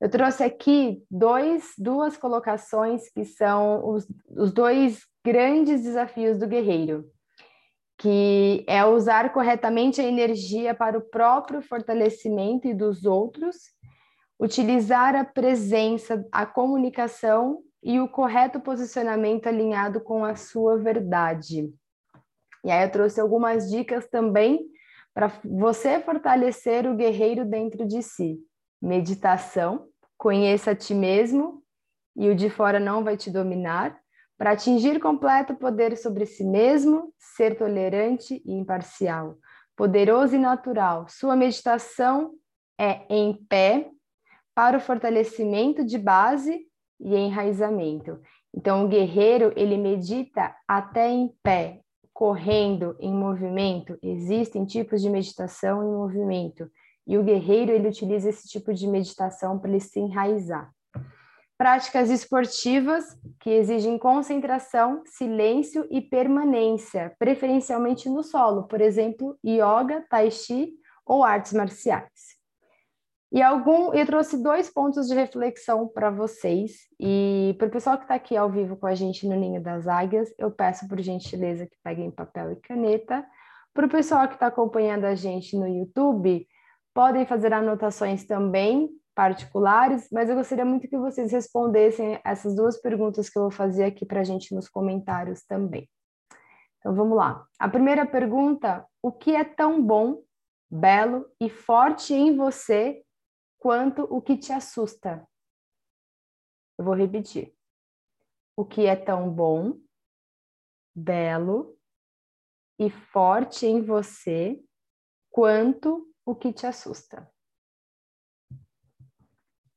Eu 0.00 0.10
trouxe 0.10 0.42
aqui 0.42 1.04
dois, 1.08 1.72
duas 1.78 2.16
colocações 2.16 3.08
que 3.08 3.24
são 3.24 3.88
os, 3.88 4.08
os 4.28 4.52
dois 4.52 5.06
grandes 5.24 5.84
desafios 5.84 6.36
do 6.36 6.48
guerreiro, 6.48 7.04
que 7.96 8.64
é 8.66 8.84
usar 8.84 9.32
corretamente 9.32 10.00
a 10.00 10.04
energia 10.04 10.74
para 10.74 10.98
o 10.98 11.02
próprio 11.02 11.62
fortalecimento 11.62 12.66
e 12.66 12.74
dos 12.74 13.04
outros, 13.04 13.56
utilizar 14.36 15.14
a 15.14 15.24
presença, 15.24 16.26
a 16.32 16.44
comunicação 16.44 17.62
e 17.82 18.00
o 18.00 18.08
correto 18.08 18.60
posicionamento 18.60 19.46
alinhado 19.46 20.00
com 20.00 20.24
a 20.24 20.34
sua 20.34 20.78
verdade. 20.78 21.72
E 22.64 22.70
aí 22.70 22.84
eu 22.84 22.90
trouxe 22.90 23.20
algumas 23.20 23.70
dicas 23.70 24.08
também 24.08 24.66
para 25.14 25.32
você 25.44 26.00
fortalecer 26.00 26.86
o 26.86 26.94
guerreiro 26.94 27.44
dentro 27.44 27.86
de 27.86 28.02
si. 28.02 28.38
Meditação, 28.80 29.88
conheça 30.16 30.72
a 30.72 30.76
ti 30.76 30.94
mesmo 30.94 31.62
e 32.16 32.28
o 32.28 32.34
de 32.34 32.50
fora 32.50 32.78
não 32.78 33.02
vai 33.02 33.16
te 33.16 33.30
dominar. 33.30 33.98
Para 34.36 34.52
atingir 34.52 35.00
completo 35.00 35.56
poder 35.56 35.96
sobre 35.96 36.24
si 36.24 36.44
mesmo, 36.44 37.12
ser 37.18 37.56
tolerante 37.56 38.40
e 38.44 38.52
imparcial. 38.52 39.36
Poderoso 39.76 40.36
e 40.36 40.38
natural. 40.38 41.06
Sua 41.08 41.34
meditação 41.34 42.32
é 42.78 43.02
em 43.08 43.34
pé 43.48 43.90
para 44.54 44.76
o 44.76 44.80
fortalecimento 44.80 45.84
de 45.84 45.98
base 45.98 46.67
e 47.00 47.14
enraizamento. 47.14 48.18
Então, 48.54 48.84
o 48.84 48.88
guerreiro, 48.88 49.52
ele 49.56 49.76
medita 49.76 50.54
até 50.66 51.10
em 51.10 51.32
pé, 51.42 51.80
correndo, 52.12 52.96
em 52.98 53.12
movimento. 53.12 53.98
Existem 54.02 54.64
tipos 54.64 55.00
de 55.00 55.10
meditação 55.10 55.82
em 55.82 55.92
movimento. 55.92 56.68
E 57.06 57.16
o 57.16 57.22
guerreiro, 57.22 57.72
ele 57.72 57.88
utiliza 57.88 58.28
esse 58.28 58.48
tipo 58.48 58.74
de 58.74 58.86
meditação 58.86 59.58
para 59.58 59.70
ele 59.70 59.80
se 59.80 60.00
enraizar. 60.00 60.70
Práticas 61.56 62.08
esportivas 62.08 63.04
que 63.40 63.50
exigem 63.50 63.98
concentração, 63.98 65.02
silêncio 65.04 65.86
e 65.90 66.00
permanência, 66.00 67.14
preferencialmente 67.18 68.08
no 68.08 68.22
solo, 68.22 68.68
por 68.68 68.80
exemplo, 68.80 69.36
yoga, 69.44 70.04
tai 70.08 70.30
chi 70.30 70.74
ou 71.04 71.24
artes 71.24 71.52
marciais. 71.52 72.37
E 73.30 73.42
algum, 73.42 73.92
eu 73.92 74.06
trouxe 74.06 74.42
dois 74.42 74.70
pontos 74.70 75.06
de 75.06 75.14
reflexão 75.14 75.86
para 75.86 76.10
vocês. 76.10 76.88
E 76.98 77.54
para 77.58 77.68
o 77.68 77.70
pessoal 77.70 77.98
que 77.98 78.04
está 78.04 78.14
aqui 78.14 78.36
ao 78.36 78.50
vivo 78.50 78.76
com 78.76 78.86
a 78.86 78.94
gente 78.94 79.28
no 79.28 79.36
Ninho 79.36 79.62
das 79.62 79.86
Águias, 79.86 80.32
eu 80.38 80.50
peço 80.50 80.88
por 80.88 80.98
gentileza 81.00 81.66
que 81.66 81.76
peguem 81.84 82.10
papel 82.10 82.52
e 82.52 82.56
caneta. 82.56 83.26
Para 83.74 83.86
o 83.86 83.90
pessoal 83.90 84.26
que 84.28 84.34
está 84.34 84.46
acompanhando 84.46 85.04
a 85.04 85.14
gente 85.14 85.56
no 85.56 85.68
YouTube, 85.68 86.46
podem 86.94 87.26
fazer 87.26 87.52
anotações 87.52 88.24
também 88.24 88.88
particulares, 89.14 90.08
mas 90.10 90.30
eu 90.30 90.36
gostaria 90.36 90.64
muito 90.64 90.88
que 90.88 90.96
vocês 90.96 91.30
respondessem 91.30 92.18
essas 92.24 92.56
duas 92.56 92.80
perguntas 92.80 93.28
que 93.28 93.36
eu 93.36 93.42
vou 93.42 93.50
fazer 93.50 93.84
aqui 93.84 94.06
para 94.06 94.20
a 94.20 94.24
gente 94.24 94.54
nos 94.54 94.68
comentários 94.68 95.44
também. 95.44 95.86
Então 96.78 96.94
vamos 96.94 97.16
lá. 97.16 97.44
A 97.58 97.68
primeira 97.68 98.06
pergunta: 98.06 98.86
o 99.02 99.12
que 99.12 99.34
é 99.34 99.44
tão 99.44 99.82
bom, 99.82 100.22
belo 100.70 101.26
e 101.40 101.50
forte 101.50 102.14
em 102.14 102.34
você 102.34 103.02
quanto 103.58 104.04
o 104.04 104.22
que 104.22 104.36
te 104.36 104.52
assusta. 104.52 105.28
Eu 106.78 106.84
vou 106.84 106.94
repetir. 106.94 107.54
O 108.56 108.64
que 108.64 108.86
é 108.86 108.96
tão 108.96 109.32
bom, 109.32 109.80
belo 110.94 111.78
e 112.78 112.90
forte 112.90 113.66
em 113.66 113.82
você 113.82 114.62
quanto 115.30 116.12
o 116.24 116.34
que 116.34 116.52
te 116.52 116.66
assusta. 116.66 117.30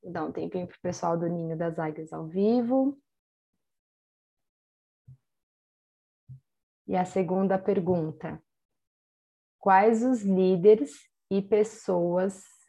Vou 0.02 0.12
dar 0.12 0.26
um 0.26 0.32
tempinho 0.32 0.68
para 0.68 0.78
o 0.78 0.82
pessoal 0.82 1.18
do 1.18 1.28
Ninho 1.28 1.58
das 1.58 1.78
Águias 1.78 2.12
ao 2.12 2.28
vivo. 2.28 3.00
E 6.88 6.96
a 6.96 7.06
segunda 7.06 7.58
pergunta: 7.58 8.44
Quais 9.60 10.04
os 10.04 10.24
líderes 10.24 11.08
e 11.30 11.42
pessoas 11.42 12.61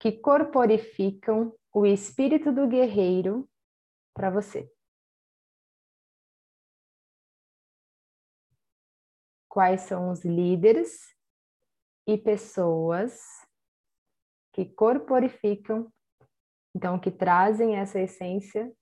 que 0.00 0.10
corporificam 0.10 1.54
o 1.74 1.84
espírito 1.84 2.50
do 2.50 2.66
guerreiro 2.66 3.48
para 4.14 4.30
você. 4.30 4.72
Quais 9.46 9.82
são 9.82 10.10
os 10.10 10.24
líderes 10.24 11.14
e 12.06 12.16
pessoas 12.16 13.20
que 14.54 14.64
corporificam, 14.64 15.92
então 16.74 16.98
que 16.98 17.10
trazem 17.10 17.76
essa 17.76 18.00
essência 18.00 18.72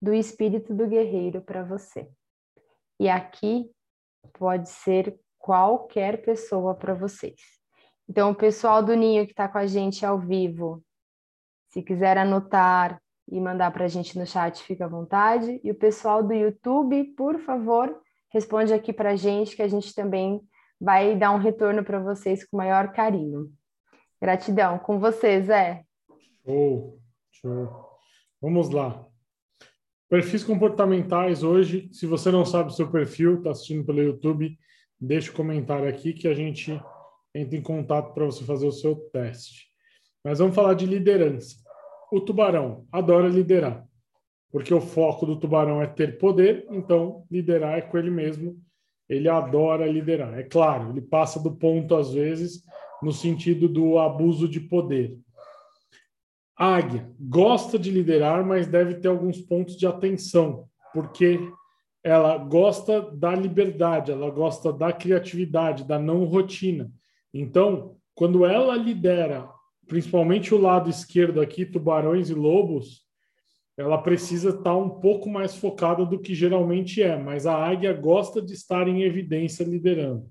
do 0.00 0.12
espírito 0.12 0.74
do 0.74 0.88
guerreiro 0.88 1.40
para 1.40 1.62
você. 1.62 2.10
E 2.98 3.08
aqui 3.08 3.72
pode 4.32 4.68
ser 4.68 5.20
qualquer 5.38 6.24
pessoa 6.24 6.74
para 6.74 6.94
vocês. 6.94 7.61
Então, 8.12 8.30
o 8.30 8.34
pessoal 8.34 8.82
do 8.82 8.94
Ninho 8.94 9.24
que 9.24 9.32
está 9.32 9.48
com 9.48 9.56
a 9.56 9.64
gente 9.64 10.04
ao 10.04 10.18
vivo, 10.18 10.84
se 11.70 11.82
quiser 11.82 12.18
anotar 12.18 13.00
e 13.26 13.40
mandar 13.40 13.70
para 13.70 13.86
a 13.86 13.88
gente 13.88 14.18
no 14.18 14.26
chat, 14.26 14.62
fica 14.62 14.84
à 14.84 14.88
vontade. 14.88 15.58
E 15.64 15.70
o 15.70 15.74
pessoal 15.74 16.22
do 16.22 16.34
YouTube, 16.34 17.04
por 17.16 17.38
favor, 17.38 17.98
responde 18.30 18.74
aqui 18.74 18.92
para 18.92 19.12
a 19.12 19.16
gente, 19.16 19.56
que 19.56 19.62
a 19.62 19.66
gente 19.66 19.94
também 19.94 20.42
vai 20.78 21.16
dar 21.16 21.30
um 21.30 21.38
retorno 21.38 21.82
para 21.82 22.00
vocês 22.00 22.44
com 22.44 22.54
maior 22.54 22.92
carinho. 22.92 23.50
Gratidão. 24.20 24.78
Com 24.78 24.98
você, 24.98 25.40
Zé. 25.40 25.82
Show, 26.44 27.00
show. 27.30 27.96
Vamos 28.42 28.68
lá. 28.68 29.06
Perfis 30.10 30.44
comportamentais 30.44 31.42
hoje, 31.42 31.88
se 31.90 32.06
você 32.06 32.30
não 32.30 32.44
sabe 32.44 32.68
o 32.68 32.74
seu 32.74 32.92
perfil, 32.92 33.38
está 33.38 33.52
assistindo 33.52 33.86
pelo 33.86 34.02
YouTube, 34.02 34.54
deixa 35.00 35.30
o 35.30 35.32
um 35.32 35.36
comentário 35.38 35.88
aqui 35.88 36.12
que 36.12 36.28
a 36.28 36.34
gente 36.34 36.78
entre 37.34 37.56
em 37.56 37.62
contato 37.62 38.12
para 38.12 38.24
você 38.24 38.44
fazer 38.44 38.66
o 38.66 38.72
seu 38.72 38.94
teste. 39.12 39.66
Mas 40.24 40.38
vamos 40.38 40.54
falar 40.54 40.74
de 40.74 40.86
liderança. 40.86 41.56
O 42.10 42.20
tubarão 42.20 42.86
adora 42.92 43.28
liderar, 43.28 43.84
porque 44.50 44.72
o 44.72 44.80
foco 44.80 45.24
do 45.24 45.38
tubarão 45.38 45.82
é 45.82 45.86
ter 45.86 46.18
poder, 46.18 46.66
então 46.70 47.24
liderar 47.30 47.78
é 47.78 47.80
com 47.80 47.96
ele 47.96 48.10
mesmo. 48.10 48.60
Ele 49.08 49.28
adora 49.28 49.86
liderar. 49.86 50.38
É 50.38 50.42
claro, 50.42 50.90
ele 50.90 51.00
passa 51.00 51.40
do 51.40 51.56
ponto 51.56 51.94
às 51.94 52.12
vezes 52.12 52.62
no 53.02 53.12
sentido 53.12 53.68
do 53.68 53.98
abuso 53.98 54.48
de 54.48 54.60
poder. 54.60 55.18
A 56.56 56.76
águia 56.76 57.10
gosta 57.18 57.78
de 57.78 57.90
liderar, 57.90 58.46
mas 58.46 58.68
deve 58.68 58.94
ter 58.94 59.08
alguns 59.08 59.40
pontos 59.40 59.76
de 59.76 59.86
atenção, 59.86 60.68
porque 60.94 61.40
ela 62.04 62.36
gosta 62.38 63.00
da 63.00 63.34
liberdade, 63.34 64.12
ela 64.12 64.30
gosta 64.30 64.72
da 64.72 64.92
criatividade, 64.92 65.84
da 65.84 65.98
não 65.98 66.24
rotina. 66.24 66.90
Então, 67.32 67.96
quando 68.14 68.44
ela 68.44 68.76
lidera, 68.76 69.48
principalmente 69.86 70.54
o 70.54 70.60
lado 70.60 70.90
esquerdo 70.90 71.40
aqui, 71.40 71.64
tubarões 71.64 72.28
e 72.28 72.34
lobos, 72.34 73.02
ela 73.76 73.96
precisa 73.98 74.50
estar 74.50 74.76
um 74.76 75.00
pouco 75.00 75.30
mais 75.30 75.56
focada 75.56 76.04
do 76.04 76.20
que 76.20 76.34
geralmente 76.34 77.02
é, 77.02 77.16
mas 77.16 77.46
a 77.46 77.56
águia 77.56 77.92
gosta 77.92 78.42
de 78.42 78.52
estar 78.52 78.86
em 78.86 79.02
evidência 79.02 79.64
liderando. 79.64 80.30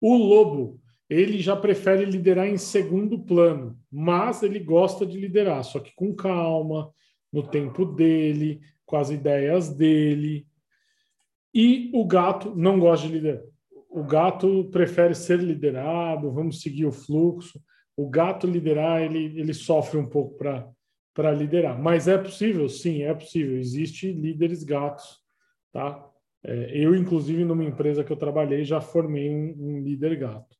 O 0.00 0.16
lobo, 0.16 0.80
ele 1.08 1.38
já 1.38 1.54
prefere 1.54 2.06
liderar 2.06 2.48
em 2.48 2.56
segundo 2.56 3.22
plano, 3.22 3.78
mas 3.90 4.42
ele 4.42 4.58
gosta 4.58 5.04
de 5.04 5.20
liderar, 5.20 5.62
só 5.62 5.78
que 5.78 5.94
com 5.94 6.14
calma, 6.14 6.92
no 7.30 7.46
tempo 7.46 7.84
dele, 7.84 8.60
com 8.86 8.96
as 8.96 9.10
ideias 9.10 9.68
dele. 9.68 10.46
E 11.54 11.90
o 11.94 12.04
gato 12.06 12.56
não 12.56 12.80
gosta 12.80 13.06
de 13.06 13.12
liderar 13.12 13.51
o 13.92 14.02
gato 14.02 14.64
prefere 14.70 15.14
ser 15.14 15.38
liderado, 15.38 16.32
vamos 16.32 16.62
seguir 16.62 16.86
o 16.86 16.92
fluxo. 16.92 17.62
O 17.94 18.08
gato 18.08 18.46
liderar, 18.46 19.02
ele, 19.02 19.38
ele 19.38 19.52
sofre 19.52 19.98
um 19.98 20.08
pouco 20.08 20.36
para 21.14 21.30
liderar. 21.32 21.78
Mas 21.80 22.08
é 22.08 22.16
possível? 22.16 22.68
Sim, 22.70 23.02
é 23.02 23.12
possível. 23.12 23.58
Existem 23.58 24.12
líderes 24.12 24.64
gatos, 24.64 25.20
tá? 25.70 26.08
É, 26.42 26.70
eu, 26.74 26.94
inclusive, 26.94 27.44
numa 27.44 27.64
empresa 27.64 28.02
que 28.02 28.10
eu 28.10 28.16
trabalhei, 28.16 28.64
já 28.64 28.80
formei 28.80 29.28
um, 29.28 29.54
um, 29.58 29.80
líder 29.82 30.16
gato. 30.16 30.56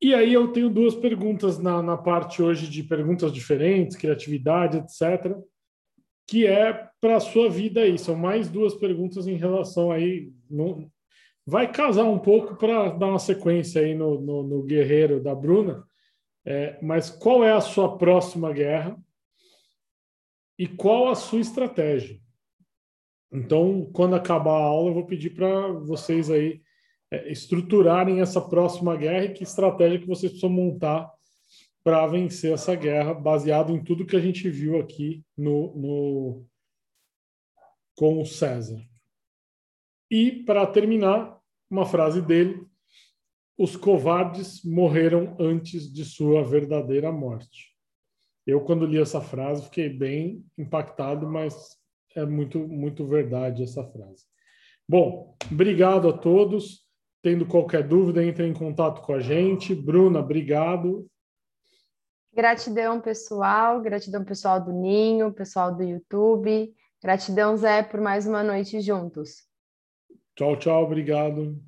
E 0.00 0.14
aí 0.14 0.32
eu 0.32 0.52
tenho 0.52 0.70
duas 0.70 0.94
perguntas 0.94 1.58
na, 1.58 1.82
na 1.82 1.96
parte 1.98 2.42
hoje 2.42 2.68
de 2.68 2.82
perguntas 2.82 3.30
diferentes, 3.30 3.96
criatividade, 3.96 4.78
etc., 4.78 5.36
que 6.26 6.46
é 6.46 6.88
para 7.00 7.16
a 7.16 7.20
sua 7.20 7.48
vida 7.48 7.82
aí. 7.82 7.98
São 7.98 8.16
mais 8.16 8.48
duas 8.48 8.74
perguntas 8.74 9.26
em 9.26 9.36
relação 9.36 9.92
aí, 9.92 10.32
no, 10.50 10.90
vai 11.46 11.70
casar 11.70 12.04
um 12.04 12.18
pouco 12.18 12.56
para 12.56 12.90
dar 12.90 13.06
uma 13.06 13.18
sequência 13.18 13.80
aí 13.80 13.94
no, 13.94 14.20
no, 14.20 14.42
no 14.42 14.62
Guerreiro 14.64 15.22
da 15.22 15.34
Bruna. 15.34 15.86
É, 16.44 16.78
mas 16.82 17.08
qual 17.08 17.44
é 17.44 17.52
a 17.52 17.60
sua 17.60 17.96
próxima 17.96 18.52
guerra 18.52 18.98
e 20.58 20.66
qual 20.66 21.08
a 21.08 21.14
sua 21.14 21.40
estratégia? 21.40 22.20
Então, 23.32 23.88
quando 23.92 24.16
acabar 24.16 24.52
a 24.52 24.64
aula, 24.64 24.90
eu 24.90 24.94
vou 24.94 25.06
pedir 25.06 25.30
para 25.30 25.68
vocês 25.72 26.30
aí 26.30 26.62
é, 27.10 27.30
estruturarem 27.30 28.20
essa 28.20 28.40
próxima 28.40 28.96
guerra 28.96 29.26
e 29.26 29.32
que 29.32 29.42
estratégia 29.42 29.98
que 29.98 30.06
vocês 30.06 30.32
precisam 30.32 30.50
montar 30.50 31.12
para 31.84 32.06
vencer 32.06 32.52
essa 32.52 32.74
guerra, 32.74 33.14
baseado 33.14 33.72
em 33.72 33.82
tudo 33.82 34.06
que 34.06 34.16
a 34.16 34.20
gente 34.20 34.50
viu 34.50 34.80
aqui 34.80 35.24
no, 35.36 35.76
no 35.76 36.46
com 37.94 38.20
o 38.20 38.26
César. 38.26 38.80
E, 40.10 40.44
para 40.44 40.66
terminar, 40.66 41.35
uma 41.70 41.86
frase 41.86 42.20
dele: 42.22 42.66
Os 43.58 43.76
covardes 43.76 44.64
morreram 44.64 45.36
antes 45.38 45.92
de 45.92 46.04
sua 46.04 46.44
verdadeira 46.44 47.12
morte. 47.12 47.74
Eu, 48.46 48.60
quando 48.60 48.86
li 48.86 48.98
essa 48.98 49.20
frase, 49.20 49.64
fiquei 49.64 49.88
bem 49.88 50.44
impactado, 50.56 51.28
mas 51.28 51.76
é 52.14 52.24
muito, 52.24 52.60
muito 52.60 53.04
verdade 53.04 53.62
essa 53.62 53.84
frase. 53.84 54.24
Bom, 54.88 55.36
obrigado 55.50 56.08
a 56.08 56.16
todos. 56.16 56.86
Tendo 57.22 57.44
qualquer 57.44 57.82
dúvida, 57.82 58.24
entre 58.24 58.46
em 58.46 58.54
contato 58.54 59.02
com 59.02 59.12
a 59.12 59.18
gente. 59.18 59.74
Bruna, 59.74 60.20
obrigado. 60.20 61.10
Gratidão, 62.32 63.00
pessoal. 63.00 63.80
Gratidão, 63.80 64.24
pessoal 64.24 64.64
do 64.64 64.72
Ninho, 64.72 65.32
pessoal 65.32 65.74
do 65.74 65.82
YouTube. 65.82 66.72
Gratidão, 67.02 67.56
Zé, 67.56 67.82
por 67.82 68.00
mais 68.00 68.26
uma 68.28 68.44
noite 68.44 68.80
juntos. 68.80 69.45
Tchau, 70.36 70.56
tchau, 70.56 70.84
obrigado. 70.84 71.60